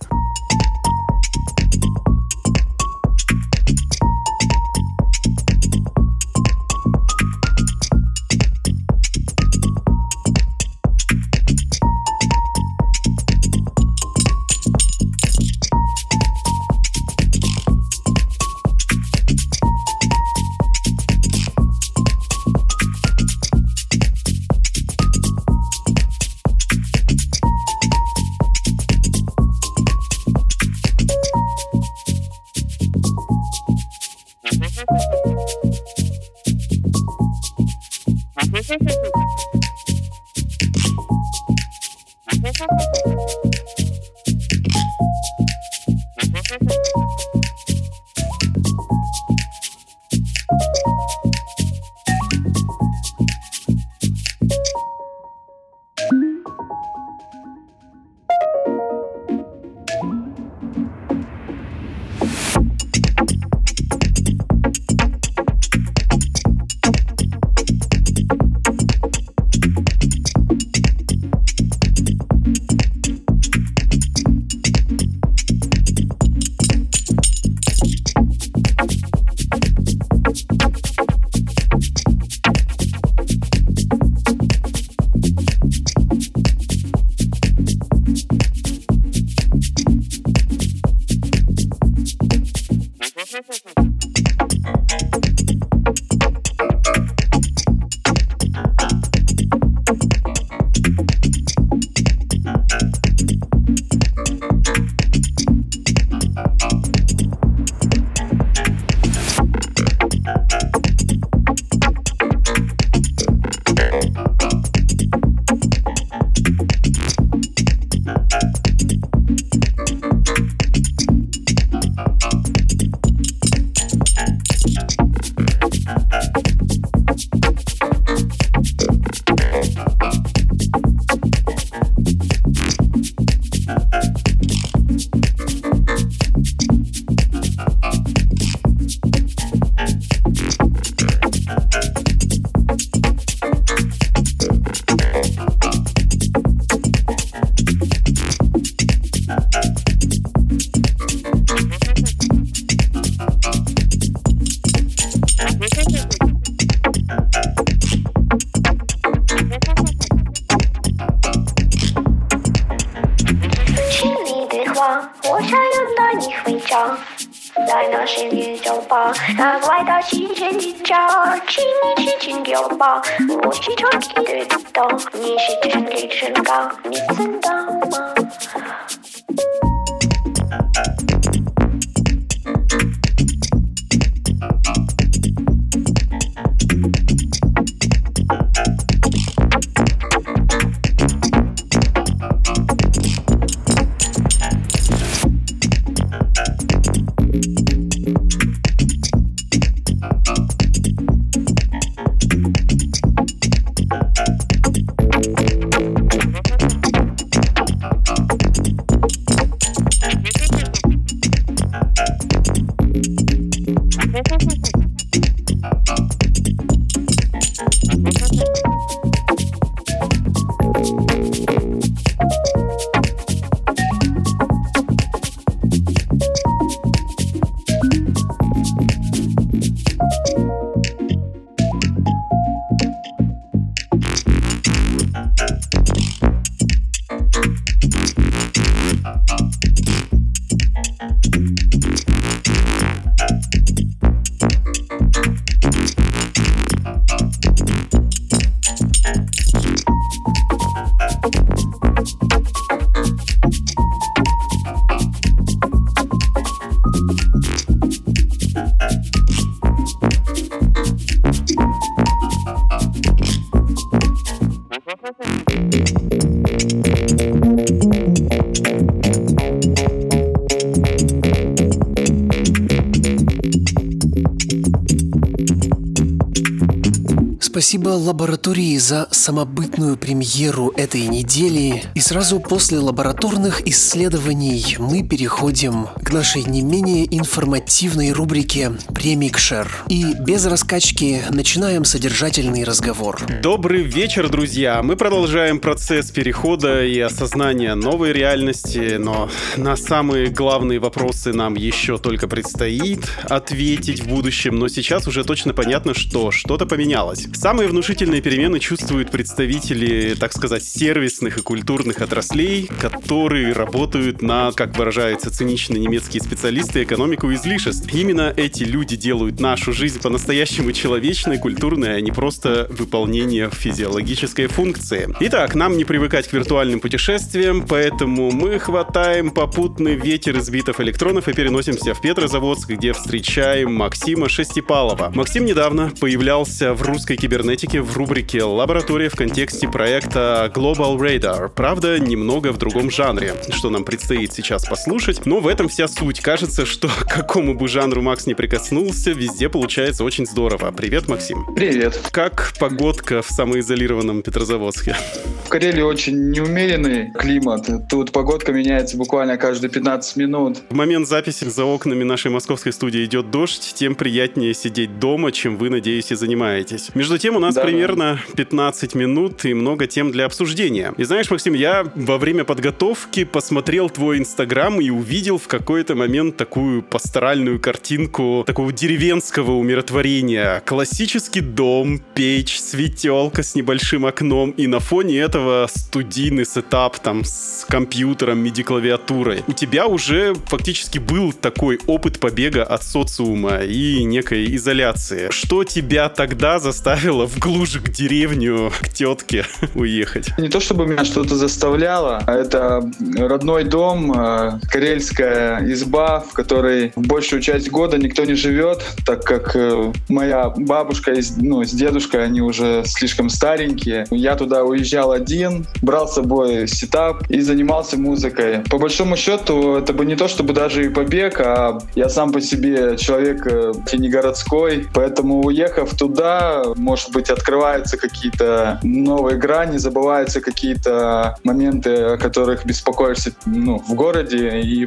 Спасибо 277.64 277.88
лаборатории 277.88 278.76
за 278.76 279.08
самобытную 279.10 279.96
премьеру 279.96 280.70
этой 280.76 281.06
недели. 281.06 281.82
И 281.94 282.00
сразу 282.00 282.38
после 282.38 282.78
лабораторных 282.78 283.66
исследований 283.66 284.76
мы 284.78 285.02
переходим 285.02 285.88
нашей 286.14 286.44
не 286.44 286.62
менее 286.62 287.06
информативной 287.10 288.12
рубрике 288.12 288.70
«Премикшер». 288.94 289.68
И 289.88 290.14
без 290.20 290.46
раскачки 290.46 291.22
начинаем 291.30 291.84
содержательный 291.84 292.62
разговор. 292.62 293.20
Добрый 293.42 293.82
вечер, 293.82 294.28
друзья! 294.28 294.80
Мы 294.84 294.94
продолжаем 294.94 295.58
процесс 295.58 296.12
перехода 296.12 296.84
и 296.84 297.00
осознания 297.00 297.74
новой 297.74 298.12
реальности, 298.12 298.94
но 298.96 299.28
на 299.56 299.74
самые 299.74 300.28
главные 300.28 300.78
вопросы 300.78 301.32
нам 301.32 301.54
еще 301.56 301.98
только 301.98 302.28
предстоит 302.28 303.10
ответить 303.24 304.04
в 304.04 304.06
будущем, 304.06 304.56
но 304.56 304.68
сейчас 304.68 305.08
уже 305.08 305.24
точно 305.24 305.52
понятно, 305.52 305.94
что 305.94 306.30
что-то 306.30 306.64
поменялось. 306.64 307.26
Самые 307.34 307.68
внушительные 307.68 308.22
перемены 308.22 308.60
чувствуют 308.60 309.10
представители, 309.10 310.14
так 310.14 310.32
сказать, 310.32 310.62
сервисных 310.62 311.38
и 311.38 311.42
культурных 311.42 312.00
отраслей, 312.00 312.70
которые 312.80 313.52
работают 313.52 314.22
на, 314.22 314.52
как 314.52 314.78
выражаются 314.78 315.32
циничные 315.32 315.80
немецкие 316.04 316.22
специалисты, 316.22 316.82
экономику 316.82 317.32
излишеств. 317.32 317.92
Именно 317.92 318.32
эти 318.36 318.62
люди 318.64 318.96
делают 318.96 319.40
нашу 319.40 319.72
жизнь 319.72 320.00
по-настоящему 320.00 320.72
человечной, 320.72 321.38
культурной, 321.38 321.96
а 321.96 322.00
не 322.00 322.10
просто 322.10 322.66
выполнение 322.70 323.50
физиологической 323.50 324.46
функции. 324.46 325.14
Итак, 325.20 325.54
нам 325.54 325.76
не 325.76 325.84
привыкать 325.84 326.28
к 326.28 326.32
виртуальным 326.32 326.80
путешествиям, 326.80 327.66
поэтому 327.66 328.30
мы 328.30 328.58
хватаем 328.58 329.30
попутный 329.30 329.94
ветер 329.94 330.36
из 330.36 330.50
битов 330.50 330.80
электронов 330.80 331.28
и 331.28 331.32
переносимся 331.32 331.94
в 331.94 332.00
Петрозаводск, 332.00 332.70
где 332.70 332.92
встречаем 332.92 333.74
Максима 333.74 334.28
Шестипалова. 334.28 335.10
Максим 335.14 335.46
недавно 335.46 335.90
появлялся 336.00 336.74
в 336.74 336.82
русской 336.82 337.16
кибернетике 337.16 337.80
в 337.80 337.96
рубрике 337.96 338.42
«Лаборатория» 338.42 339.08
в 339.08 339.16
контексте 339.16 339.68
проекта 339.68 340.52
Global 340.54 340.98
Radar. 340.98 341.48
Правда, 341.48 341.98
немного 341.98 342.52
в 342.52 342.58
другом 342.58 342.90
жанре, 342.90 343.34
что 343.50 343.70
нам 343.70 343.84
предстоит 343.84 344.32
сейчас 344.32 344.66
послушать, 344.66 345.24
но 345.24 345.40
в 345.40 345.46
этом 345.46 345.68
вся 345.68 345.88
суть. 345.94 346.20
Кажется, 346.20 346.66
что 346.66 346.88
к 346.88 347.06
какому 347.08 347.54
бы 347.54 347.68
жанру 347.68 348.02
Макс 348.02 348.26
не 348.26 348.34
прикоснулся, 348.34 349.12
везде 349.12 349.48
получается 349.48 350.04
очень 350.04 350.26
здорово. 350.26 350.72
Привет, 350.72 351.08
Максим. 351.08 351.46
Привет. 351.54 352.00
Как 352.10 352.52
погодка 352.58 353.22
в 353.22 353.28
самоизолированном 353.28 354.22
Петрозаводске? 354.22 354.96
В 355.44 355.48
Карелии 355.48 355.82
очень 355.82 356.30
неумеренный 356.30 357.12
климат. 357.12 357.68
Тут 357.88 358.12
погодка 358.12 358.52
меняется 358.52 358.96
буквально 358.96 359.36
каждые 359.36 359.70
15 359.70 360.16
минут. 360.16 360.58
В 360.70 360.74
момент 360.74 361.06
записи 361.06 361.44
за 361.44 361.64
окнами 361.64 362.02
нашей 362.02 362.30
московской 362.30 362.72
студии 362.72 363.04
идет 363.04 363.30
дождь, 363.30 363.74
тем 363.74 363.94
приятнее 363.94 364.54
сидеть 364.54 364.98
дома, 364.98 365.32
чем 365.32 365.56
вы, 365.56 365.70
надеюсь, 365.70 366.10
и 366.10 366.14
занимаетесь. 366.14 366.90
Между 366.94 367.18
тем, 367.18 367.36
у 367.36 367.38
нас 367.38 367.54
да, 367.54 367.62
примерно 367.62 368.20
15 368.36 368.94
минут 368.94 369.44
и 369.44 369.54
много 369.54 369.86
тем 369.86 370.10
для 370.10 370.24
обсуждения. 370.26 370.92
И 370.96 371.04
знаешь, 371.04 371.30
Максим, 371.30 371.54
я 371.54 371.86
во 371.94 372.18
время 372.18 372.44
подготовки 372.44 373.24
посмотрел 373.24 373.90
твой 373.90 374.18
инстаграм 374.18 374.80
и 374.80 374.90
увидел 374.90 375.38
в 375.38 375.46
какой-то 375.74 375.96
момент 375.96 376.36
такую 376.36 376.84
пасторальную 376.84 377.58
картинку 377.58 378.44
такого 378.46 378.72
деревенского 378.72 379.50
умиротворения. 379.50 380.62
Классический 380.64 381.40
дом, 381.40 382.00
печь, 382.14 382.60
светелка 382.60 383.42
с 383.42 383.56
небольшим 383.56 384.06
окном, 384.06 384.52
и 384.52 384.68
на 384.68 384.78
фоне 384.78 385.18
этого 385.18 385.66
студийный 385.68 386.46
сетап 386.46 387.00
там 387.00 387.24
с 387.24 387.66
компьютером, 387.68 388.44
MIDI-клавиатурой. 388.44 389.42
У 389.48 389.52
тебя 389.52 389.88
уже 389.88 390.34
фактически 390.46 390.98
был 390.98 391.32
такой 391.32 391.80
опыт 391.88 392.20
побега 392.20 392.62
от 392.62 392.84
социума 392.84 393.64
и 393.64 394.04
некой 394.04 394.54
изоляции. 394.54 395.30
Что 395.32 395.64
тебя 395.64 396.08
тогда 396.08 396.60
заставило 396.60 397.26
в 397.26 397.40
глушь 397.40 397.78
к 397.78 397.88
деревню, 397.88 398.70
к 398.80 398.90
тетке 398.90 399.44
уехать? 399.74 400.38
Не 400.38 400.48
то 400.48 400.60
чтобы 400.60 400.86
меня 400.86 401.04
что-то 401.04 401.34
заставляло, 401.34 402.22
а 402.24 402.32
это 402.32 402.88
родной 403.18 403.64
дом, 403.64 404.12
э, 404.12 404.60
карельская 404.70 405.63
изба, 405.72 406.20
в 406.20 406.32
которой 406.32 406.92
большую 406.96 407.42
часть 407.42 407.70
года 407.70 407.98
никто 407.98 408.24
не 408.24 408.34
живет, 408.34 408.82
так 409.06 409.24
как 409.24 409.56
э, 409.56 409.92
моя 410.08 410.50
бабушка 410.50 411.12
и 411.12 411.22
ну, 411.36 411.64
с 411.64 411.70
дедушкой, 411.70 412.24
они 412.24 412.40
уже 412.40 412.82
слишком 412.86 413.28
старенькие. 413.28 414.06
Я 414.10 414.36
туда 414.36 414.64
уезжал 414.64 415.12
один, 415.12 415.66
брал 415.82 416.08
с 416.08 416.14
собой 416.14 416.68
сетап 416.68 417.28
и 417.30 417.40
занимался 417.40 417.98
музыкой. 417.98 418.60
По 418.70 418.78
большому 418.78 419.16
счету, 419.16 419.76
это 419.76 419.92
бы 419.92 420.04
не 420.04 420.16
то 420.16 420.28
чтобы 420.28 420.52
даже 420.52 420.86
и 420.86 420.88
побег, 420.88 421.40
а 421.40 421.78
я 421.94 422.08
сам 422.08 422.32
по 422.32 422.40
себе 422.40 422.96
человек 422.96 423.46
э, 423.46 423.72
не 423.92 424.08
городской, 424.08 424.86
поэтому 424.92 425.42
уехав 425.42 425.94
туда, 425.96 426.64
может 426.76 427.12
быть, 427.12 427.30
открываются 427.30 427.96
какие-то 427.96 428.80
новые 428.82 429.38
грани, 429.38 429.78
забываются 429.78 430.40
какие-то 430.40 431.36
моменты, 431.44 431.90
о 431.90 432.16
которых 432.18 432.66
беспокоишься 432.66 433.32
ну, 433.46 433.78
в 433.78 433.94
городе, 433.94 434.60
и 434.60 434.86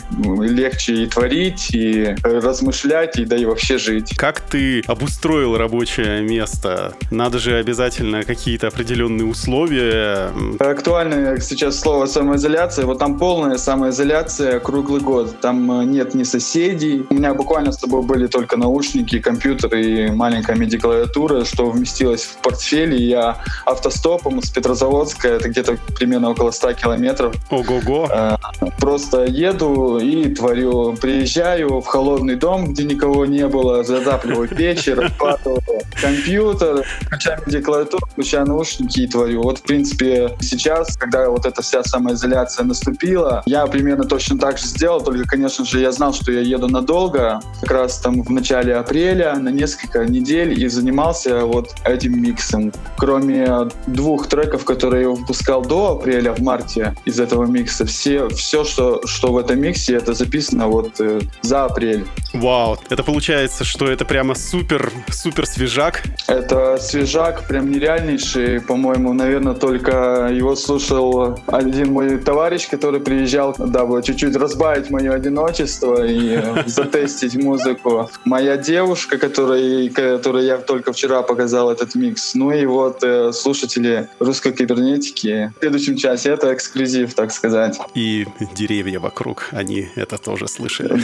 легче 0.67 1.03
и 1.03 1.07
творить, 1.07 1.69
и 1.73 2.15
размышлять, 2.23 3.17
и 3.17 3.25
да 3.25 3.35
и 3.35 3.45
вообще 3.45 3.77
жить. 3.77 4.15
Как 4.17 4.41
ты 4.41 4.81
обустроил 4.87 5.57
рабочее 5.57 6.21
место? 6.21 6.93
Надо 7.11 7.39
же 7.39 7.55
обязательно 7.57 8.23
какие-то 8.23 8.67
определенные 8.67 9.25
условия. 9.25 10.31
Актуально 10.59 11.39
сейчас 11.41 11.79
слово 11.79 12.05
самоизоляция. 12.05 12.85
Вот 12.85 12.99
там 12.99 13.17
полная 13.17 13.57
самоизоляция 13.57 14.59
круглый 14.59 15.01
год. 15.01 15.39
Там 15.41 15.81
э, 15.81 15.85
нет 15.85 16.13
ни 16.15 16.23
соседей. 16.23 17.05
У 17.09 17.13
меня 17.13 17.33
буквально 17.33 17.71
с 17.71 17.77
тобой 17.77 18.01
были 18.03 18.27
только 18.27 18.57
наушники, 18.57 19.19
компьютер 19.19 19.75
и 19.75 20.11
маленькая 20.11 20.55
MIDI-клавиатура, 20.55 21.45
что 21.45 21.69
вместило 21.69 21.97
поместилось 21.97 22.23
в 22.23 22.37
портфеле. 22.37 22.97
Я 22.97 23.37
автостопом 23.65 24.41
с 24.41 24.49
Петрозаводска, 24.49 25.27
это 25.27 25.49
где-то 25.49 25.77
примерно 25.95 26.29
около 26.29 26.51
100 26.51 26.73
километров. 26.73 27.35
Ого-го. 27.49 28.07
Э, 28.11 28.35
просто 28.79 29.25
еду 29.25 29.99
и 29.99 30.33
творю. 30.33 30.56
Приезжаю 30.57 31.81
в 31.81 31.85
холодный 31.85 32.35
дом, 32.35 32.73
где 32.73 32.83
никого 32.83 33.25
не 33.25 33.47
было, 33.47 33.83
затапливаю 33.83 34.47
печь, 34.47 34.87
раскладываю 34.87 35.61
компьютер, 36.01 36.83
включаю 37.01 37.63
клавиатуру, 37.63 38.07
включаю 38.07 38.47
наушники 38.47 39.01
и 39.01 39.07
творю. 39.07 39.43
Вот, 39.43 39.59
в 39.59 39.61
принципе, 39.63 40.35
сейчас, 40.41 40.97
когда 40.97 41.29
вот 41.29 41.45
эта 41.45 41.61
вся 41.61 41.83
самоизоляция 41.83 42.65
наступила, 42.65 43.43
я 43.45 43.67
примерно 43.67 44.05
точно 44.05 44.39
так 44.39 44.57
же 44.57 44.65
сделал, 44.65 45.01
только, 45.01 45.27
конечно 45.27 45.65
же, 45.65 45.79
я 45.79 45.91
знал, 45.91 46.13
что 46.13 46.31
я 46.31 46.41
еду 46.41 46.67
надолго, 46.67 47.39
как 47.61 47.71
раз 47.71 47.99
там 47.99 48.21
в 48.21 48.29
начале 48.31 48.75
апреля, 48.75 49.35
на 49.35 49.49
несколько 49.49 50.05
недель, 50.05 50.59
и 50.61 50.67
занимался 50.67 51.45
вот 51.45 51.75
этим 51.83 52.21
миксом. 52.21 52.71
Кроме 52.97 53.69
двух 53.85 54.27
треков, 54.27 54.65
которые 54.65 55.03
я 55.03 55.09
выпускал 55.09 55.61
до 55.61 55.91
апреля, 55.91 56.33
в 56.33 56.39
марте 56.39 56.95
из 57.05 57.19
этого 57.19 57.45
микса, 57.45 57.85
все, 57.85 58.27
все 58.29 58.63
что, 58.63 59.01
что 59.05 59.33
в 59.33 59.37
этом 59.37 59.59
миксе, 59.59 59.95
это 59.95 60.13
записано 60.13 60.46
вот 60.51 60.99
э, 60.99 61.21
за 61.41 61.65
апрель. 61.65 62.05
Вау, 62.33 62.77
это 62.89 63.03
получается, 63.03 63.63
что 63.63 63.89
это 63.89 64.05
прямо 64.05 64.35
супер, 64.35 64.91
супер 65.09 65.45
свежак. 65.45 66.03
Это 66.27 66.77
свежак, 66.77 67.47
прям 67.47 67.71
нереальнейший, 67.71 68.61
по-моему, 68.61 69.13
наверное, 69.13 69.53
только 69.53 70.29
его 70.31 70.55
слушал 70.55 71.39
один 71.47 71.93
мой 71.93 72.17
товарищ, 72.17 72.69
который 72.69 72.99
приезжал, 72.99 73.55
дабы 73.57 74.01
чуть-чуть 74.03 74.35
разбавить 74.35 74.89
мое 74.89 75.13
одиночество 75.13 76.05
и 76.05 76.39
затестить 76.65 77.35
музыку. 77.35 78.09
Моя 78.25 78.57
девушка, 78.57 79.17
которой, 79.17 79.89
которой 79.89 80.45
я 80.45 80.57
только 80.57 80.93
вчера 80.93 81.21
показал 81.21 81.71
этот 81.71 81.95
микс. 81.95 82.35
Ну 82.35 82.51
и 82.51 82.65
вот 82.65 83.03
э, 83.03 83.31
слушатели 83.31 84.09
русской 84.19 84.51
кибернетики 84.51 85.53
в 85.55 85.59
следующем 85.59 85.97
часе 85.97 86.31
это 86.31 86.53
эксклюзив, 86.53 87.13
так 87.13 87.31
сказать. 87.31 87.79
И 87.95 88.25
деревья 88.55 88.99
вокруг, 88.99 89.49
они 89.51 89.87
это 89.95 90.17
тоже 90.17 90.36
слышали. 90.45 90.99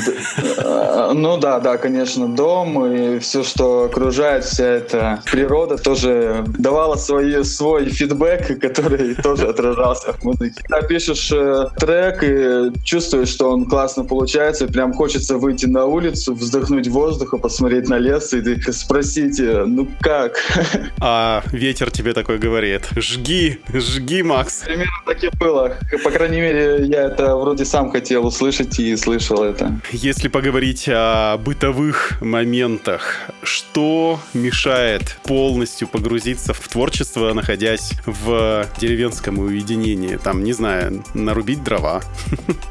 Э, 0.58 1.12
ну 1.14 1.38
да, 1.38 1.60
да, 1.60 1.78
конечно, 1.78 2.28
дом 2.28 2.86
и 2.86 3.20
все, 3.20 3.44
что 3.44 3.86
окружает, 3.86 4.46
вся 4.46 4.66
эта 4.66 5.22
природа 5.32 5.78
тоже 5.78 6.44
давала 6.60 6.96
свой, 6.96 7.44
свой 7.44 7.90
фидбэк, 7.90 8.60
который 8.60 9.16
тоже 9.24 9.48
отражался 9.48 10.14
в 10.14 10.24
музыке. 10.24 10.62
Когда 10.68 10.86
пишешь 10.86 11.32
э, 11.32 11.70
трек 11.78 12.24
и 12.24 12.72
чувствуешь, 12.84 13.30
что 13.30 13.50
он 13.50 13.66
классно 13.66 14.04
получается, 14.04 14.68
прям 14.68 14.94
хочется 14.94 15.38
выйти 15.38 15.66
на 15.66 15.86
улицу, 15.86 16.36
вздохнуть 16.36 16.88
воздуха, 16.88 17.38
посмотреть 17.38 17.90
на 17.90 17.98
лес 17.98 18.34
и 18.34 18.72
спросить, 18.72 19.40
ну 19.40 19.88
как? 20.02 20.38
А 21.00 21.44
ветер 21.52 21.92
тебе 21.92 22.14
такой 22.14 22.38
говорит, 22.38 22.90
жги, 22.96 23.60
жги, 23.74 24.24
Макс. 24.24 24.64
Примерно 24.64 24.92
так 25.06 25.24
и 25.24 25.30
было. 25.38 25.78
По 26.04 26.12
крайней 26.12 26.42
мере, 26.42 26.86
я 26.86 27.04
это 27.04 27.36
вроде 27.36 27.66
сам 27.66 27.92
хотел 27.92 28.26
услышать 28.26 28.80
и 28.80 28.96
слышал 28.96 29.23
это. 29.32 29.80
Если 29.92 30.28
поговорить 30.28 30.86
о 30.88 31.38
бытовых 31.38 32.22
моментах, 32.22 33.30
что 33.44 34.20
мешает 34.34 35.18
полностью 35.24 35.88
погрузиться 35.88 36.54
в 36.54 36.68
творчество, 36.68 37.34
находясь 37.34 37.94
в 38.06 38.66
деревенском 38.80 39.40
уединении. 39.40 40.18
Там, 40.18 40.44
не 40.44 40.54
знаю, 40.54 41.04
нарубить 41.14 41.64
дрова. 41.64 42.02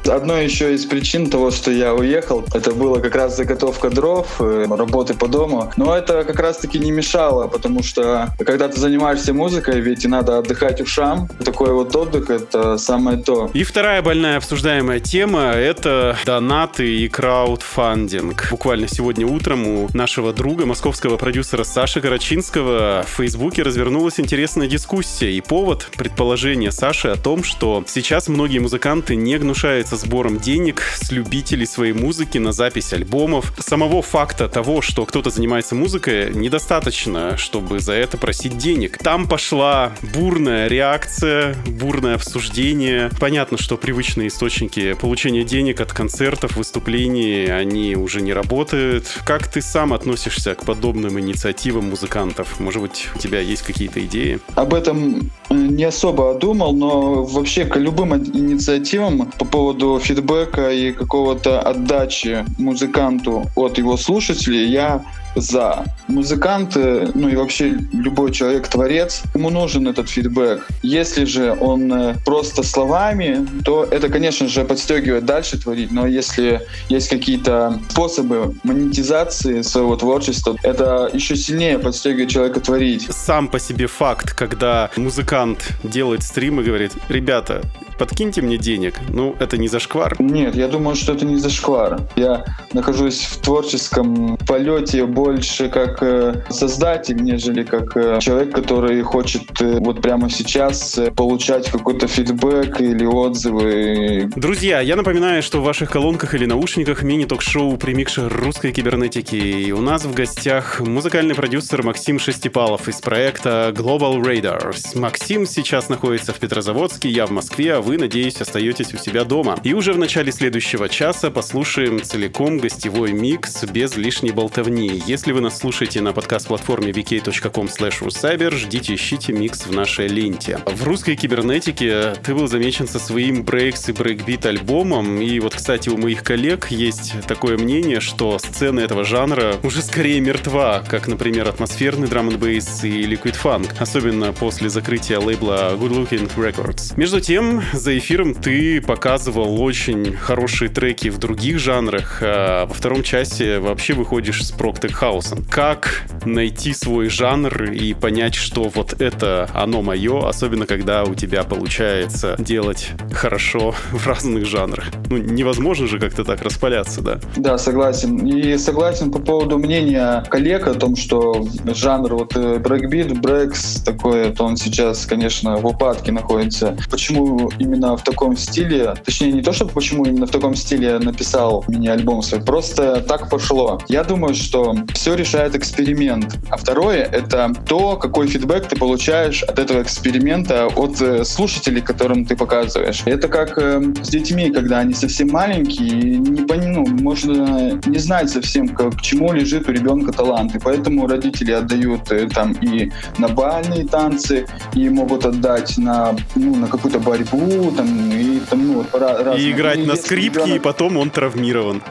Одной 0.05 0.45
еще 0.45 0.73
из 0.73 0.85
причин 0.85 1.29
того, 1.29 1.51
что 1.51 1.71
я 1.71 1.93
уехал, 1.93 2.43
это 2.53 2.71
было 2.71 2.99
как 2.99 3.15
раз 3.15 3.37
заготовка 3.37 3.89
дров, 3.89 4.27
э, 4.39 4.65
работы 4.69 5.13
по 5.13 5.27
дому. 5.27 5.71
Но 5.77 5.95
это 5.95 6.23
как 6.23 6.39
раз-таки 6.39 6.79
не 6.79 6.91
мешало, 6.91 7.47
потому 7.47 7.83
что 7.83 8.29
когда 8.39 8.67
ты 8.67 8.79
занимаешься 8.79 9.33
музыкой, 9.33 9.81
ведь 9.81 10.05
и 10.05 10.07
надо 10.07 10.37
отдыхать 10.37 10.81
ушам. 10.81 11.27
Такой 11.43 11.73
вот 11.73 11.95
отдых— 11.95 12.29
это 12.29 12.77
самое 12.77 13.17
то. 13.17 13.49
И 13.53 13.63
вторая 13.63 14.01
больная 14.01 14.37
обсуждаемая 14.37 14.99
тема— 14.99 15.51
это 15.53 16.17
донаты 16.43 16.97
и 16.97 17.07
краудфандинг. 17.07 18.49
Буквально 18.51 18.89
сегодня 18.89 19.25
утром 19.25 19.65
у 19.65 19.87
нашего 19.93 20.33
друга, 20.33 20.65
московского 20.65 21.15
продюсера 21.15 21.63
Саши 21.63 22.01
Карачинского 22.01 23.05
в 23.07 23.17
Фейсбуке 23.17 23.63
развернулась 23.63 24.19
интересная 24.19 24.67
дискуссия. 24.67 25.31
И 25.31 25.39
повод— 25.39 25.87
предположение 25.97 26.73
Саши 26.73 27.07
о 27.07 27.15
том, 27.15 27.45
что 27.45 27.85
сейчас 27.87 28.27
многие 28.27 28.59
музыканты 28.59 29.15
не 29.15 29.37
гнушаются 29.37 29.95
сбором 29.95 30.37
денег 30.37 30.83
с 30.95 31.13
любителей 31.13 31.65
своей 31.65 31.93
музыки 31.93 32.37
на 32.39 32.51
запись 32.51 32.91
альбомов. 32.91 33.53
Самого 33.59 34.01
факта 34.01 34.49
того, 34.49 34.81
что 34.81 35.05
кто-то 35.05 35.29
занимается 35.29 35.75
музыкой, 35.75 36.33
недостаточно, 36.33 37.37
чтобы 37.37 37.79
за 37.79 37.93
это 37.93 38.17
просить 38.17 38.57
денег. 38.57 38.97
Там 38.97 39.29
пошла 39.29 39.93
бурная 40.13 40.67
реакция, 40.67 41.55
бурное 41.65 42.15
обсуждение. 42.15 43.11
Понятно, 43.17 43.57
что 43.57 43.77
привычные 43.77 44.27
источники 44.27 44.91
получения 44.93 45.45
денег 45.45 45.79
от 45.79 45.93
концертов, 46.23 46.55
выступлений, 46.55 47.51
они 47.51 47.97
уже 47.97 48.21
не 48.21 48.31
работают. 48.31 49.07
Как 49.25 49.47
ты 49.49 49.61
сам 49.61 49.91
относишься 49.91 50.55
к 50.55 50.63
подобным 50.63 51.19
инициативам 51.19 51.89
музыкантов? 51.89 52.61
Может 52.61 52.81
быть, 52.81 53.09
у 53.13 53.19
тебя 53.19 53.41
есть 53.41 53.63
какие-то 53.63 53.99
идеи? 54.05 54.39
Об 54.55 54.73
этом 54.73 55.29
э, 55.49 55.53
не 55.53 55.83
особо 55.83 56.33
думал, 56.35 56.73
но 56.73 57.23
вообще 57.23 57.65
к 57.65 57.75
любым 57.75 58.15
инициативам 58.15 59.31
по 59.37 59.43
поводу 59.43 59.99
фидбэка 60.01 60.69
и 60.71 60.93
какого-то 60.93 61.59
отдачи 61.59 62.45
музыканту 62.57 63.43
от 63.55 63.77
его 63.77 63.97
слушателей 63.97 64.71
я 64.71 65.03
за. 65.35 65.85
Музыкант, 66.07 66.75
ну 66.75 67.29
и 67.29 67.35
вообще 67.35 67.77
любой 67.91 68.31
человек-творец, 68.31 69.23
ему 69.33 69.49
нужен 69.49 69.87
этот 69.87 70.09
фидбэк. 70.09 70.67
Если 70.81 71.25
же 71.25 71.55
он 71.59 71.91
э, 71.93 72.15
просто 72.25 72.63
словами, 72.63 73.47
то 73.63 73.83
это, 73.83 74.09
конечно 74.09 74.47
же, 74.47 74.63
подстегивает 74.63 75.25
дальше 75.25 75.59
творить, 75.59 75.91
но 75.91 76.07
если 76.07 76.61
есть 76.89 77.09
какие-то 77.09 77.79
способы 77.89 78.55
монетизации 78.63 79.61
своего 79.61 79.95
творчества, 79.95 80.57
это 80.63 81.09
еще 81.13 81.35
сильнее 81.35 81.79
подстегивает 81.79 82.29
человека 82.29 82.59
творить. 82.59 83.07
Сам 83.11 83.47
по 83.47 83.59
себе 83.59 83.87
факт, 83.87 84.33
когда 84.33 84.89
музыкант 84.95 85.69
делает 85.83 86.23
стрим 86.23 86.59
и 86.59 86.63
говорит, 86.63 86.91
ребята, 87.09 87.61
подкиньте 87.97 88.41
мне 88.41 88.57
денег. 88.57 88.95
Ну, 89.09 89.35
это 89.39 89.57
не 89.57 89.67
зашквар? 89.67 90.15
Нет, 90.19 90.55
я 90.55 90.67
думаю, 90.67 90.95
что 90.95 91.13
это 91.13 91.25
не 91.25 91.37
зашквар. 91.37 92.01
Я 92.15 92.45
нахожусь 92.73 93.21
в 93.21 93.41
творческом 93.41 94.37
полете 94.47 95.05
больше 95.05 95.69
как 95.69 96.01
э, 96.01 96.43
создатель, 96.49 97.17
нежели 97.21 97.63
как 97.63 97.95
э, 97.95 98.19
человек, 98.19 98.53
который 98.53 99.01
хочет 99.01 99.61
э, 99.61 99.79
вот 99.79 100.01
прямо 100.01 100.29
сейчас 100.29 100.99
получать 101.15 101.69
какой-то 101.69 102.07
фидбэк 102.07 102.81
или 102.81 103.05
отзывы. 103.05 104.29
Друзья, 104.35 104.81
я 104.81 104.95
напоминаю, 104.95 105.43
что 105.43 105.61
в 105.61 105.63
ваших 105.63 105.91
колонках 105.91 106.33
или 106.35 106.45
наушниках 106.45 107.03
мини-ток-шоу 107.03 107.77
«Примикшер 107.77 108.31
русской 108.31 108.71
кибернетики». 108.71 109.35
И 109.35 109.71
у 109.71 109.81
нас 109.81 110.05
в 110.05 110.13
гостях 110.13 110.79
музыкальный 110.79 111.35
продюсер 111.35 111.83
Максим 111.83 112.19
Шестипалов 112.19 112.87
из 112.87 113.01
проекта 113.01 113.73
Global 113.75 114.21
Raiders. 114.21 114.97
Максим 114.97 115.45
сейчас 115.45 115.89
находится 115.89 116.33
в 116.33 116.37
Петрозаводске, 116.37 117.09
я 117.09 117.25
в 117.25 117.31
Москве, 117.31 117.75
а 117.75 117.81
вы, 117.83 117.97
надеюсь, 117.97 118.41
остаетесь 118.41 118.93
у 118.93 118.97
себя 118.97 119.23
дома. 119.25 119.59
И 119.63 119.73
уже 119.73 119.93
в 119.93 119.97
начале 119.97 120.31
следующего 120.31 120.89
часа 120.89 121.29
послушаем 121.29 122.01
целиком 122.01 122.57
гостевой 122.57 123.11
микс 123.11 123.63
без 123.65 123.95
лишней 123.95 124.31
болтовни. 124.31 125.03
Если 125.05 125.31
вы 125.31 125.41
нас 125.41 125.59
слушаете 125.59 126.01
на 126.01 126.13
подкаст-платформе 126.13 126.91
vk.com 126.91 127.65
cyber, 127.67 128.55
ждите, 128.55 128.95
ищите 128.95 129.33
микс 129.33 129.65
в 129.65 129.73
нашей 129.73 130.07
ленте. 130.07 130.59
В 130.65 130.83
русской 130.83 131.15
кибернетике 131.15 132.13
ты 132.23 132.33
был 132.33 132.47
замечен 132.47 132.87
со 132.87 132.99
своим 132.99 133.43
брейкс 133.43 133.89
и 133.89 133.91
брейкбит 133.91 134.45
альбомом. 134.45 135.21
И 135.21 135.39
вот, 135.39 135.55
кстати, 135.55 135.89
у 135.89 135.97
моих 135.97 136.23
коллег 136.23 136.71
есть 136.71 137.13
такое 137.27 137.57
мнение, 137.57 137.99
что 137.99 138.39
сцена 138.39 138.79
этого 138.79 139.03
жанра 139.03 139.57
уже 139.63 139.81
скорее 139.81 140.21
мертва, 140.21 140.83
как, 140.87 141.07
например, 141.07 141.47
атмосферный 141.49 142.07
драм 142.07 142.29
н 142.29 142.37
бейс 142.37 142.83
и 142.83 143.03
Liquid 143.03 143.35
Funk, 143.43 143.71
особенно 143.79 144.31
после 144.31 144.69
закрытия 144.69 145.19
лейбла 145.19 145.75
Good 145.77 146.09
Looking 146.09 146.31
Records. 146.35 146.93
Между 146.95 147.19
тем, 147.19 147.61
за 147.73 147.97
эфиром 147.97 148.33
ты 148.33 148.81
показывал 148.81 149.61
очень 149.61 150.15
хорошие 150.15 150.69
треки 150.69 151.09
в 151.09 151.17
других 151.17 151.59
жанрах, 151.59 152.19
а 152.21 152.65
во 152.65 152.73
втором 152.73 153.03
часе 153.03 153.59
вообще 153.59 153.93
выходишь 153.93 154.45
с 154.45 154.53
Proctec 154.53 154.93
House. 155.01 155.43
Как 155.49 156.03
найти 156.25 156.73
свой 156.73 157.09
жанр 157.09 157.71
и 157.71 157.93
понять, 157.93 158.35
что 158.35 158.69
вот 158.73 159.01
это 159.01 159.49
оно 159.53 159.81
мое, 159.81 160.27
особенно 160.27 160.65
когда 160.65 161.03
у 161.03 161.15
тебя 161.15 161.43
получается 161.43 162.35
делать 162.37 162.91
хорошо 163.11 163.73
в 163.91 164.07
разных 164.07 164.45
жанрах. 164.45 164.85
Ну, 165.09 165.17
невозможно 165.17 165.87
же 165.87 165.99
как-то 165.99 166.23
так 166.23 166.41
распаляться, 166.41 167.01
да? 167.01 167.19
Да, 167.35 167.57
согласен. 167.57 168.25
И 168.25 168.57
согласен 168.57 169.11
по 169.11 169.19
поводу 169.19 169.57
мнения 169.57 170.23
коллег 170.29 170.67
о 170.67 170.73
том, 170.73 170.95
что 170.95 171.47
жанр 171.65 172.13
вот 172.13 172.35
э, 172.35 172.59
брейкбит, 172.59 173.19
брейкс 173.19 173.81
такой, 173.83 174.27
это 174.27 174.43
он 174.43 174.57
сейчас, 174.57 175.05
конечно, 175.05 175.57
в 175.57 175.65
упадке 175.65 176.11
находится. 176.11 176.77
Почему 176.89 177.51
именно 177.63 177.95
в 177.97 178.03
таком 178.03 178.35
стиле, 178.37 178.93
точнее 179.03 179.31
не 179.31 179.41
то, 179.41 179.51
чтобы 179.51 179.71
почему 179.71 180.05
именно 180.05 180.27
в 180.27 180.31
таком 180.31 180.55
стиле 180.55 180.99
написал 180.99 181.63
мини-альбом 181.67 182.21
свой, 182.21 182.41
просто 182.41 183.01
так 183.01 183.29
пошло. 183.29 183.79
Я 183.87 184.03
думаю, 184.03 184.35
что 184.35 184.75
все 184.93 185.15
решает 185.15 185.55
эксперимент. 185.55 186.37
А 186.49 186.57
второе— 186.57 187.03
это 187.11 187.53
то, 187.67 187.95
какой 187.95 188.27
фидбэк 188.27 188.67
ты 188.67 188.75
получаешь 188.75 189.43
от 189.43 189.59
этого 189.59 189.81
эксперимента 189.81 190.67
от 190.67 191.01
э, 191.01 191.23
слушателей, 191.23 191.81
которым 191.81 192.25
ты 192.25 192.35
показываешь. 192.35 193.03
Это 193.05 193.27
как 193.27 193.57
э, 193.57 193.81
с 194.01 194.09
детьми, 194.09 194.51
когда 194.51 194.79
они 194.79 194.93
совсем 194.93 195.29
маленькие, 195.29 195.89
и 195.89 196.17
не 196.17 196.67
ну, 196.73 196.85
можно 196.85 197.79
не 197.85 197.99
знать 197.99 198.29
совсем, 198.29 198.67
как, 198.69 198.97
к 198.97 199.01
чему 199.01 199.33
лежит 199.33 199.67
у 199.69 199.71
ребенка 199.71 200.11
талант. 200.11 200.55
И 200.55 200.59
поэтому 200.59 201.07
родители 201.07 201.51
отдают 201.51 202.11
э, 202.11 202.27
там 202.27 202.53
и 202.53 202.91
на 203.17 203.27
бальные 203.27 203.87
танцы, 203.87 204.45
и 204.73 204.89
могут 204.89 205.25
отдать 205.25 205.77
на, 205.77 206.15
ну, 206.35 206.55
на 206.55 206.67
какую-то 206.67 206.99
борьбу, 206.99 207.52
там, 207.71 208.11
и, 208.11 208.39
там, 208.39 208.67
ну, 208.67 208.85
раз, 208.93 209.39
и 209.39 209.51
играть 209.51 209.85
на 209.85 209.95
скрипке, 209.95 210.39
ребенок... 210.39 210.55
и 210.55 210.59
потом 210.59 210.97
он 210.97 211.09
травмирован. 211.09 211.81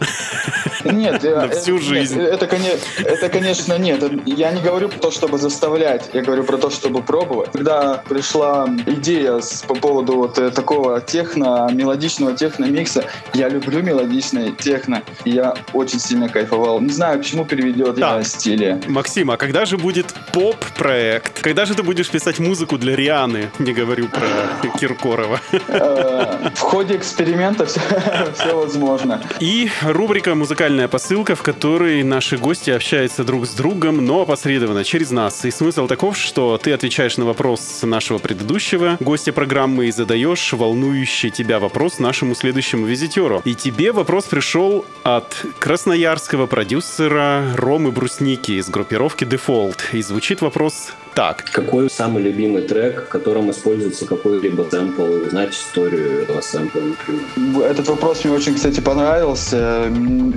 Нет, 0.85 1.23
на 1.23 1.49
всю 1.49 1.79
жизнь. 1.79 2.21
Это, 2.21 3.29
конечно, 3.29 3.79
нет. 3.79 4.03
Я 4.27 4.53
не 4.53 4.61
говорю 4.61 4.89
про 4.89 4.99
то, 4.99 5.11
чтобы 5.11 5.39
заставлять, 5.39 6.11
я 6.13 6.23
говорю 6.23 6.45
про 6.45 6.57
то, 6.57 6.71
чтобы 6.71 7.03
пробовать. 7.03 7.51
Когда 7.53 8.03
пришла 8.09 8.69
идея 8.87 9.41
по 9.67 9.75
поводу 9.75 10.17
вот 10.17 10.39
э, 10.39 10.51
такого 10.51 11.01
техно, 11.01 11.69
мелодичного 11.73 12.35
техно-микса, 12.35 13.05
я 13.35 13.49
люблю 13.49 13.83
мелодичное 13.83 14.51
техно, 14.53 15.03
я 15.25 15.55
очень 15.73 16.01
сильно 16.01 16.29
кайфовал. 16.29 16.81
Не 16.81 16.93
знаю, 16.93 17.21
к 17.21 17.25
чему 17.25 17.45
переведет 17.45 17.99
я 17.99 18.23
стиле. 18.25 18.81
Максим, 18.89 19.31
а 19.31 19.37
когда 19.37 19.65
же 19.65 19.79
будет 19.79 20.15
поп-проект? 20.33 21.41
Когда 21.43 21.65
же 21.65 21.75
ты 21.75 21.83
будешь 21.83 22.11
писать 22.11 22.39
музыку 22.39 22.79
для 22.79 22.97
Рианы? 22.97 23.51
Не 23.59 23.73
говорю 23.73 24.09
про 24.09 24.69
Киркорова. 24.79 25.41
Э, 25.69 26.51
в 26.55 26.61
ходе 26.61 26.97
эксперимента 26.97 27.67
все 27.67 27.81
возможно. 28.55 29.23
И 29.41 29.71
рубрика 29.83 30.35
«Музыкальная 30.73 30.89
посылка», 30.89 31.35
в 31.35 31.43
которой 31.43 32.03
наши 32.03 32.39
гости 32.39 32.71
общаются 32.71 33.25
друг 33.25 33.47
с 33.47 33.51
другом, 33.51 34.03
но 34.07 34.23
опосредованно 34.23 34.85
через 34.85 35.11
нас. 35.11 35.45
И 35.45 35.51
смысл 35.51 35.87
таков, 35.87 36.17
что 36.17 36.57
ты 36.57 36.73
отвечаешь 36.73 37.19
на 37.19 37.27
вопрос 37.27 37.83
нашего 37.83 38.17
предыдущего 38.17 38.97
гостя 38.99 39.35
программы 39.35 39.89
и 39.89 39.93
задаешь 39.93 40.51
волнующий 40.55 41.29
тебя 41.29 41.59
вопрос 41.59 41.99
нашему 41.99 42.35
следующему 42.35 42.87
визитеру. 42.87 43.43
И 43.45 43.55
тебе 43.55 43.93
вопрос 43.93 44.25
пришел 44.25 44.87
от 45.03 45.45
красноярского 45.59 46.47
продюсера 46.47 47.53
Ромы 47.55 47.91
Брусники 47.93 48.53
из 48.53 48.71
группировки 48.71 49.25
Default. 49.25 49.77
И 49.93 50.01
звучит 50.01 50.41
вопрос 50.41 50.93
Так. 51.15 51.45
Какой 51.53 51.91
самый 51.91 52.23
любимый 52.23 52.63
трек, 52.63 53.05
в 53.05 53.09
котором 53.09 53.51
используется 53.51 54.07
какой-либо 54.07 54.67
сэмпл, 54.71 55.03
и 55.03 55.27
узнать 55.27 55.51
историю 55.51 56.23
этого 56.23 56.41
сэмпла, 56.41 56.81
например? 56.81 57.71
Этот 57.71 57.89
вопрос 57.89 58.25
мне 58.25 58.35
очень, 58.35 58.55
кстати, 58.55 58.81
понравился. 58.81 59.91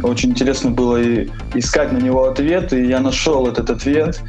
Очень 0.04 0.32
интересно 0.32 0.72
было 0.72 1.02
и 1.02 1.30
искать 1.54 1.92
на 1.92 1.98
него 1.98 2.26
ответ, 2.26 2.74
и 2.74 2.86
я 2.86 3.00
нашел 3.00 3.48
этот 3.48 3.70
ответ. 3.70 4.22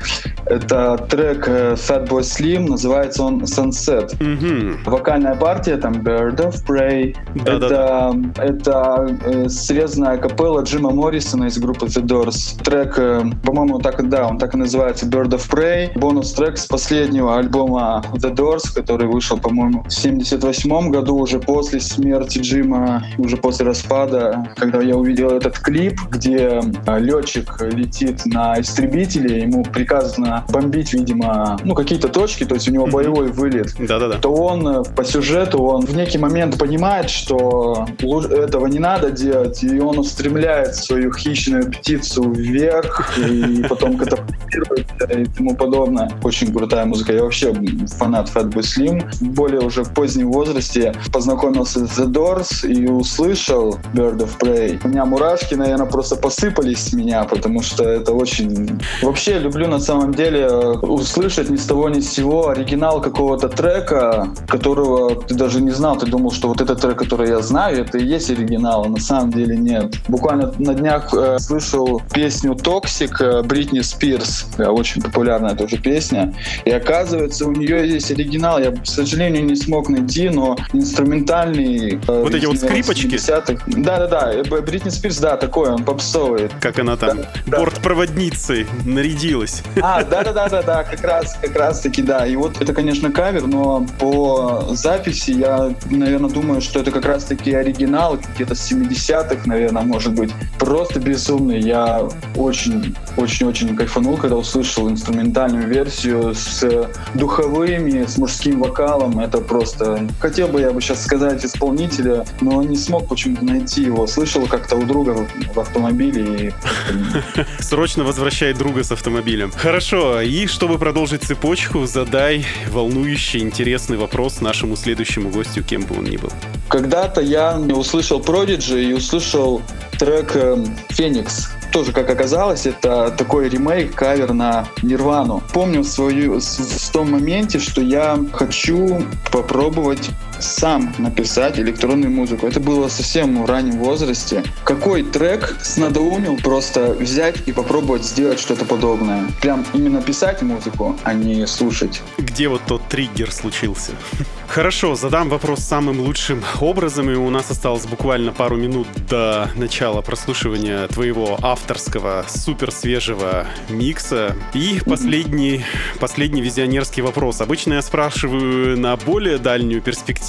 Это 0.47 1.05
трек 1.09 1.49
э, 1.49 1.75
Fatboy 1.75 2.21
Slim, 2.21 2.69
называется 2.69 3.25
он 3.25 3.43
Sunset. 3.43 4.15
Угу. 4.21 4.91
Вокальная 4.91 5.35
партия, 5.35 5.77
там 5.77 5.95
Bird 5.95 6.37
of 6.37 6.65
Prey. 6.67 7.17
Да, 7.35 7.53
это 7.53 7.69
да, 7.69 8.15
это 8.37 9.19
э, 9.25 9.49
срезанная 9.49 10.19
капелла 10.19 10.63
Джима 10.63 10.91
Моррисона 10.91 11.47
из 11.47 11.59
группы 11.59 11.87
The 11.87 12.03
Doors. 12.03 12.63
Трек, 12.63 12.99
э, 12.99 13.25
по-моему, 13.45 13.81
так, 13.81 14.09
да, 14.09 14.29
он 14.29 14.39
так 14.39 14.55
и 14.55 14.57
называется 14.57 15.07
Bird 15.07 15.31
of 15.31 15.51
Prey. 15.51 15.99
Бонус 15.99 16.36
трек 16.37 16.59
с 16.59 16.67
последнего 16.67 17.39
альбома 17.39 18.05
The 18.13 18.35
Doors, 18.35 18.75
который 18.75 19.09
вышел, 19.09 19.39
по-моему, 19.39 19.85
в 19.85 19.91
78 19.91 20.91
году, 20.91 21.17
уже 21.17 21.41
после 21.41 21.81
смерти 21.81 22.39
Джима, 22.39 23.05
уже 23.17 23.39
после 23.39 23.65
распада, 23.65 24.47
когда 24.57 24.83
я 24.83 24.97
увидел 24.97 25.31
этот 25.31 25.59
клип, 25.59 25.99
где 26.11 26.61
э, 26.87 26.99
летчик 26.99 27.63
летит 27.63 28.27
на 28.27 28.61
истребителе, 28.61 29.43
ему 29.43 29.65
приказано 29.65 30.45
бомбить, 30.51 30.93
видимо, 30.93 31.59
ну, 31.65 31.75
какие-то 31.75 32.09
точки, 32.09 32.45
то 32.45 32.55
есть 32.55 32.69
у 32.69 32.73
него 32.73 32.87
боевой 32.87 33.29
вылет. 33.33 33.75
Да-да-да. 33.79 34.19
То 34.19 34.33
он 34.33 34.69
э, 34.69 34.83
по 34.95 35.05
сюжету, 35.05 35.63
он 35.63 35.87
в 35.87 35.97
некий 35.97 36.19
момент 36.19 36.59
понимает, 36.59 37.09
что 37.09 37.87
этого 37.99 38.67
не 38.67 38.79
надо 38.79 39.11
делать, 39.11 39.65
и 39.65 39.81
он 39.81 39.99
устремляет 39.99 40.75
свою 40.75 41.13
хищную 41.13 41.71
птицу 41.71 42.31
вверх, 42.31 43.19
и 43.19 43.65
потом 43.69 43.97
катапультируется 43.97 45.07
и 45.07 45.25
тому 45.25 45.57
подобное. 45.57 46.11
Очень 46.27 46.53
крутая 46.53 46.85
музыка. 46.87 47.13
Я 47.13 47.23
вообще 47.23 47.55
фанат 47.99 48.29
Fatboy 48.35 48.59
Slim. 48.59 49.05
Более 49.21 49.61
уже 49.61 49.85
позднем 49.85 50.33
возрасте 50.33 50.93
познакомился 51.13 51.87
с 51.87 52.01
The 52.01 52.07
Doors 52.07 52.67
и 52.69 52.89
услышал 52.89 53.79
Bird 53.95 54.19
of 54.19 54.37
Prey. 54.37 54.81
У 54.83 54.89
меня 54.89 55.05
мурашки, 55.05 55.55
наверное, 55.55 55.87
просто 55.87 56.17
посыпались 56.17 56.89
с 56.89 56.93
меня, 56.93 57.23
потому 57.23 57.63
что 57.63 57.85
это 57.85 58.13
очень... 58.13 58.81
Вообще 59.03 59.39
люблю 59.39 59.69
на 59.69 59.79
самом 59.79 60.13
деле 60.13 60.49
услышать 60.49 61.49
ни 61.49 61.55
с 61.55 61.65
того 61.65 61.89
ни 61.91 62.01
с 62.01 62.11
сего 62.11 62.49
оригинал 62.49 63.01
какого-то 63.01 63.49
трека, 63.49 64.29
которого 64.49 65.23
ты 65.23 65.37
даже 65.37 65.63
не 65.63 65.71
знал. 65.71 65.97
Ты 65.97 66.07
думал, 66.07 66.33
что 66.33 66.49
вот 66.49 66.61
этот 66.61 66.81
трек, 66.81 66.99
который 66.99 67.29
я 67.29 67.41
знаю, 67.41 67.83
это 67.83 67.99
и 67.99 68.05
есть 68.05 68.33
оригинал, 68.33 68.87
а 68.87 68.89
на 68.89 69.01
самом 69.01 69.31
деле 69.31 69.57
нет. 69.57 69.95
Буквально 70.09 70.53
на 70.59 70.75
днях 70.75 71.15
э, 71.15 71.39
слышал 71.39 72.03
песню 72.13 72.57
«Toxic» 72.57 73.21
э, 73.21 73.43
Бритни 73.45 73.81
Спирс. 73.81 74.47
Э, 74.59 74.67
очень 74.67 75.01
популярная 75.01 75.55
тоже 75.55 75.79
песня. 75.79 76.16
И 76.65 76.71
оказывается, 76.71 77.47
у 77.47 77.53
нее 77.53 77.89
есть 77.89 78.11
оригинал. 78.11 78.59
Я, 78.59 78.73
к 78.73 78.87
сожалению, 78.87 79.45
не 79.45 79.57
смог 79.57 79.89
найти, 79.89 80.29
но 80.29 80.57
инструментальный. 80.73 81.95
э, 82.09 82.23
Вот 82.23 82.35
эти 82.35 82.47
вот 82.47 82.59
скрипочки? 82.59 83.07
70-х. 83.17 83.63
Да-да-да. 83.67 84.33
э, 84.33 84.43
Бритни 84.63 84.91
Спирс, 84.91 85.19
да, 85.19 85.37
такой 85.37 85.71
он, 85.71 85.85
попсовый. 85.85 86.49
Как 86.61 86.79
она 86.79 86.97
там 86.97 87.19
Да. 87.47 87.59
бортпроводницей 87.59 88.67
нарядилась. 88.85 89.63
А, 89.81 90.03
да-да-да-да-да, 90.05 90.85
как 90.91 91.03
раз, 91.05 91.37
как 91.41 91.55
раз 91.57 91.81
таки, 91.81 92.03
да. 92.03 92.27
И 92.27 92.37
вот 92.37 92.61
это, 92.61 92.73
конечно, 92.73 93.11
кавер, 93.11 93.47
но 93.47 93.87
по 93.99 94.67
записи 94.73 95.31
я, 95.33 95.75
наверное, 95.91 96.31
думаю, 96.31 96.61
что 96.61 96.81
это 96.81 96.91
как 96.91 97.05
раз 97.05 97.25
таки 97.25 97.53
оригинал, 97.53 98.19
где-то 98.35 98.55
с 98.55 98.71
70-х, 98.73 99.43
наверное, 99.47 99.83
может 99.83 100.15
быть. 100.15 100.31
Просто 100.59 101.01
безумный. 101.01 101.61
Я 101.61 102.09
очень-очень-очень 102.37 103.77
кайфанул, 103.77 104.17
когда 104.17 104.37
услышал 104.37 104.89
инструментальную 104.91 105.67
версию 105.69 106.06
с 106.35 106.91
духовыми, 107.15 108.05
с 108.07 108.19
мужским 108.19 108.61
вокалом. 108.61 109.21
Это 109.21 109.39
просто... 109.39 110.09
Хотел 110.21 110.49
бы 110.49 110.61
я 110.61 110.71
бы 110.71 110.81
сейчас 110.81 111.05
сказать 111.05 111.45
исполнителя, 111.45 112.25
но 112.41 112.63
не 112.63 112.77
смог 112.77 113.09
почему-то 113.09 113.45
найти 113.45 113.83
его. 113.83 114.07
Слышал 114.07 114.47
как-то 114.47 114.77
у 114.77 114.83
друга 114.83 115.11
в, 115.11 115.55
в 115.55 115.61
автомобиле 115.61 116.49
и 116.49 116.53
Срочно 117.59 118.05
возвращай 118.05 118.53
друга 118.53 118.85
с 118.85 118.93
автомобилем. 118.93 119.53
Хорошо, 119.57 120.21
и 120.21 120.47
чтобы 120.47 120.79
продолжить 120.79 121.23
цепочку, 121.23 121.87
задай 121.87 122.45
волнующий, 122.71 123.41
интересный 123.41 123.97
вопрос 123.97 124.41
нашему 124.41 124.77
следующему 124.77 125.31
гостю, 125.31 125.63
кем 125.63 125.83
бы 125.83 125.99
он 125.99 126.05
ни 126.05 126.17
был. 126.17 126.33
Когда-то 126.69 127.21
я 127.21 127.59
услышал 127.59 128.21
Prodigy 128.21 128.91
и 128.91 128.93
услышал 128.93 129.63
трек 129.99 130.37
эм, 130.37 130.77
«Феникс». 130.91 131.56
Тоже, 131.77 131.93
как 131.93 132.09
оказалось, 132.09 132.65
это 132.65 133.11
такой 133.11 133.51
ремейк, 133.51 133.95
кавер 133.95 134.33
на 134.33 134.67
Нирвану. 134.81 135.43
Помню 135.53 135.85
свою, 135.85 136.41
в 136.41 136.91
том 136.91 137.11
моменте, 137.11 137.59
что 137.59 137.83
я 137.83 138.19
хочу 138.33 139.03
попробовать 139.31 140.09
сам 140.41 140.95
написать 140.99 141.59
электронную 141.59 142.11
музыку. 142.11 142.47
Это 142.47 142.61
было 142.61 142.89
совсем 142.89 143.43
в 143.43 143.47
раннем 143.47 143.79
возрасте. 143.79 144.43
Какой 144.65 145.03
трек 145.03 145.57
снадоумил 145.63 146.37
просто 146.37 146.93
взять 146.93 147.47
и 147.47 147.53
попробовать 147.53 148.05
сделать 148.05 148.41
что-то 148.41 148.65
подобное? 148.65 149.27
Прям 149.41 149.65
именно 149.73 150.03
писать 150.03 150.43
музыку, 150.43 150.97
а 151.05 151.15
не 151.15 151.47
слушать. 151.47 152.03
Где 152.19 152.49
вот 152.49 152.63
тот 152.67 152.87
триггер 152.89 153.31
случился? 153.33 153.93
Хорошо, 154.49 154.95
задам 154.95 155.29
вопрос 155.29 155.61
самым 155.61 156.01
лучшим 156.01 156.43
образом, 156.61 157.11
и 157.11 157.15
у 157.15 157.29
нас 157.31 157.51
осталось 157.51 157.85
буквально 157.85 158.33
пару 158.33 158.57
минут 158.57 158.87
до 159.09 159.51
начала 159.57 160.01
прослушивания 160.03 160.87
твоего 160.89 161.39
авторского 161.43 162.25
супер 162.29 162.71
свежего 162.71 163.47
микса. 163.69 164.37
И 164.55 164.81
последний, 164.87 165.65
последний 165.99 166.41
визионерский 166.41 167.03
вопрос. 167.03 167.41
Обычно 167.41 167.75
я 167.75 167.83
спрашиваю 167.83 168.79
на 168.79 168.97
более 168.97 169.39
дальнюю 169.39 169.83
перспективу, 169.83 170.26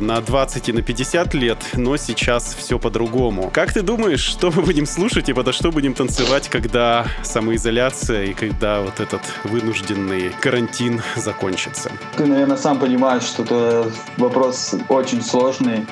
на 0.00 0.20
20 0.20 0.68
и 0.68 0.72
на 0.72 0.82
50 0.82 1.34
лет, 1.34 1.58
но 1.74 1.96
сейчас 1.96 2.54
все 2.54 2.78
по-другому. 2.78 3.50
Как 3.52 3.72
ты 3.72 3.82
думаешь, 3.82 4.20
что 4.20 4.50
мы 4.50 4.62
будем 4.62 4.86
слушать 4.86 5.28
и 5.28 5.32
подо 5.32 5.52
что 5.52 5.70
будем 5.70 5.94
танцевать, 5.94 6.48
когда 6.48 7.06
самоизоляция 7.22 8.24
и 8.24 8.34
когда 8.34 8.82
вот 8.82 9.00
этот 9.00 9.22
вынужденный 9.44 10.32
карантин 10.40 11.00
закончится? 11.16 11.90
Ты, 12.16 12.26
наверное, 12.26 12.58
сам 12.58 12.78
понимаешь, 12.78 13.22
что 13.22 13.42
это 13.42 13.90
вопрос 14.18 14.74
очень 14.88 15.22
сложный. 15.22 15.86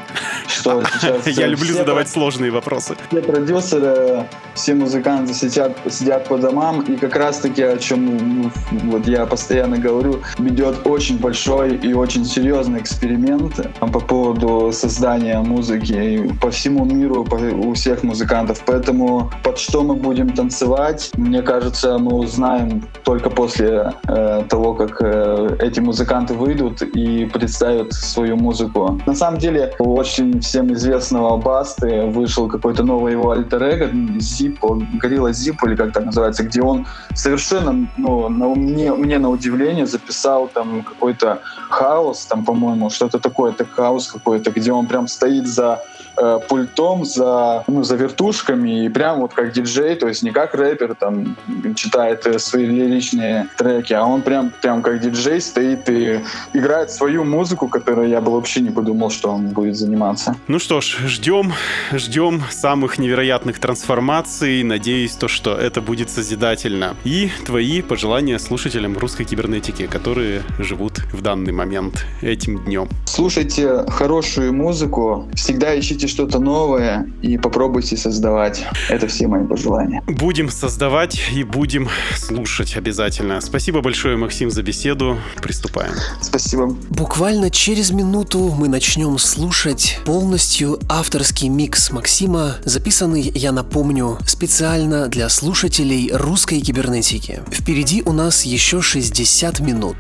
Что 0.49 0.83
сейчас 1.01 1.27
Я 1.27 1.47
люблю 1.47 1.73
задавать 1.73 2.09
сложные 2.09 2.51
вопросы. 2.51 2.97
Все 3.11 3.23
продюсеры, 3.23 4.27
все 4.55 4.75
музыканты 4.75 5.33
сидят, 5.33 5.73
сидят 5.91 6.29
по 6.29 6.37
домам, 6.37 6.83
и 6.83 6.97
как 6.97 7.17
раз-таки 7.17 7.63
о 7.63 7.79
чем 7.79 8.43
ну, 8.43 8.51
вот 8.91 9.09
я 9.09 9.25
постоянно 9.27 9.79
говорю, 9.79 10.23
ведет 10.39 10.87
очень 10.87 11.19
большой 11.19 11.77
и 11.77 11.95
очень 11.95 12.25
серьезный 12.25 12.81
эксперимент 12.81 13.46
по 13.81 14.01
поводу 14.01 14.73
создания 14.73 15.41
музыки 15.41 16.31
по 16.41 16.51
всему 16.51 16.85
миру, 16.85 17.25
по- 17.25 17.37
у 17.37 17.75
всех 17.75 18.03
музыкантов. 18.03 18.63
Поэтому 18.67 19.31
под 19.43 19.59
что 19.59 19.83
мы 19.83 19.95
будем 19.95 20.31
танцевать, 20.31 21.11
мне 21.17 21.43
кажется, 21.43 21.99
мы 21.99 22.15
узнаем 22.17 22.87
только 23.05 23.31
после 23.31 23.93
э, 24.09 24.45
того, 24.49 24.75
как 24.75 25.01
э, 25.01 25.57
эти 25.61 25.81
музыканты 25.81 26.35
выйдут 26.35 26.83
и 26.83 27.27
представят 27.27 27.93
свою 27.93 28.37
музыку. 28.37 29.01
На 29.07 29.15
самом 29.15 29.39
деле, 29.39 29.73
у 29.79 29.95
очень 29.95 30.41
всем 30.41 30.73
известного 30.73 31.37
Басты 31.37 32.07
вышел 32.07 32.49
какой-то 32.49 32.83
новый 32.83 33.13
его 33.13 33.31
альтер 33.31 33.63
эго 33.63 33.91
Зиппо, 34.21 34.81
Горилла 34.95 35.33
Зиппо, 35.33 35.67
или 35.67 35.77
как 35.77 35.93
так 35.93 36.05
называется, 36.05 36.45
где 36.45 36.63
он 36.63 36.87
совершенно, 37.15 37.89
ну, 37.97 38.29
на, 38.29 38.49
мне, 38.49 38.93
мне 38.93 39.19
на 39.19 39.31
удивление 39.31 39.87
записал 39.87 40.49
там 40.49 40.83
какой-то 40.83 41.41
хаос, 41.71 42.27
там, 42.27 42.45
по-моему, 42.45 42.91
что-то 42.91 43.19
такое, 43.19 43.36
это 43.39 43.65
хаос 43.65 44.09
какой-то, 44.09 44.51
где 44.51 44.73
он 44.73 44.87
прям 44.87 45.09
стоит 45.09 45.47
за 45.47 45.83
э, 46.17 46.39
пультом, 46.49 47.05
за, 47.05 47.65
ну, 47.67 47.83
за 47.83 47.97
вертушками, 47.97 48.85
и 48.85 48.89
прям 48.89 49.21
вот 49.21 49.35
как 49.35 49.53
диджей, 49.53 49.97
то 49.97 50.09
есть 50.09 50.23
не 50.23 50.31
как 50.31 50.55
рэпер 50.55 50.95
там 50.95 51.37
читает 51.75 52.27
э, 52.27 52.39
свои 52.39 52.67
лиричные 52.67 53.49
треки, 53.57 53.93
а 53.93 54.05
он 54.05 54.23
прям, 54.23 54.53
прям 54.63 54.83
как 54.83 55.01
диджей 55.01 55.41
стоит 55.41 55.89
и 55.89 56.21
играет 56.53 56.91
свою 56.91 57.25
музыку, 57.25 57.69
которую 57.69 58.09
я 58.09 58.21
бы 58.21 58.33
вообще 58.33 58.61
не 58.61 58.71
подумал, 58.71 59.11
что 59.11 59.31
он 59.31 59.49
будет 59.49 59.77
заниматься. 59.77 60.37
Ну 60.49 60.59
что 60.59 60.81
ж, 60.81 60.99
ждем, 61.07 61.53
ждем 61.93 62.43
самых 62.51 62.99
невероятных 62.99 63.59
трансформаций. 63.59 64.63
Надеюсь, 64.63 65.13
то, 65.13 65.29
что 65.29 65.55
это 65.55 65.81
будет 65.81 66.11
созидательно. 66.11 66.97
И 67.05 67.31
твои 67.47 67.83
пожелания 67.83 68.39
слушателям 68.39 68.97
русской 68.99 69.25
кибернетики, 69.25 69.87
которые 69.87 70.43
живут 70.59 70.99
в 71.13 71.23
данный 71.23 71.53
момент 71.53 72.05
этим 72.23 72.65
днем. 72.65 72.89
Слушайте 73.07 73.85
хорошую 73.89 74.53
музыку, 74.53 75.29
всегда 75.35 75.79
ищите 75.79 76.06
Слушайте 76.07 76.23
что-то 76.23 76.39
новое 76.39 77.11
и 77.21 77.37
попробуйте 77.37 77.97
создавать. 77.97 78.65
Это 78.89 79.09
все 79.09 79.27
мои 79.27 79.45
пожелания. 79.45 80.03
Будем 80.07 80.51
создавать 80.51 81.21
и 81.33 81.43
будем 81.43 81.89
слушать 82.17 82.77
обязательно. 82.77 83.41
Спасибо 83.41 83.81
большое, 83.81 84.17
Максим, 84.17 84.51
за 84.51 84.63
беседу. 84.63 85.19
Приступаем. 85.43 85.93
Спасибо. 86.21 86.67
Буквально 86.91 87.51
через 87.51 87.91
минуту 87.91 88.55
мы 88.57 88.69
начнем 88.69 89.19
слушать 89.19 89.99
полностью 90.05 90.79
авторский 90.89 91.49
микс 91.49 91.91
Максима, 91.91 92.57
записанный, 92.65 93.23
я 93.35 93.51
напомню, 93.51 94.19
специально 94.27 95.09
для 95.09 95.29
слушателей 95.29 96.11
русской 96.13 96.61
кибернетики. 96.61 97.41
Впереди 97.51 98.03
у 98.05 98.13
нас 98.13 98.45
еще 98.45 98.81
60 98.81 99.59
минут. 99.61 99.97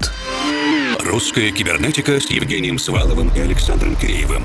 Русская 1.04 1.50
кибернетика 1.50 2.20
с 2.20 2.30
Евгением 2.30 2.78
Сваловым 2.78 3.30
и 3.34 3.40
Александром 3.40 3.96
Киреевым. 3.96 4.44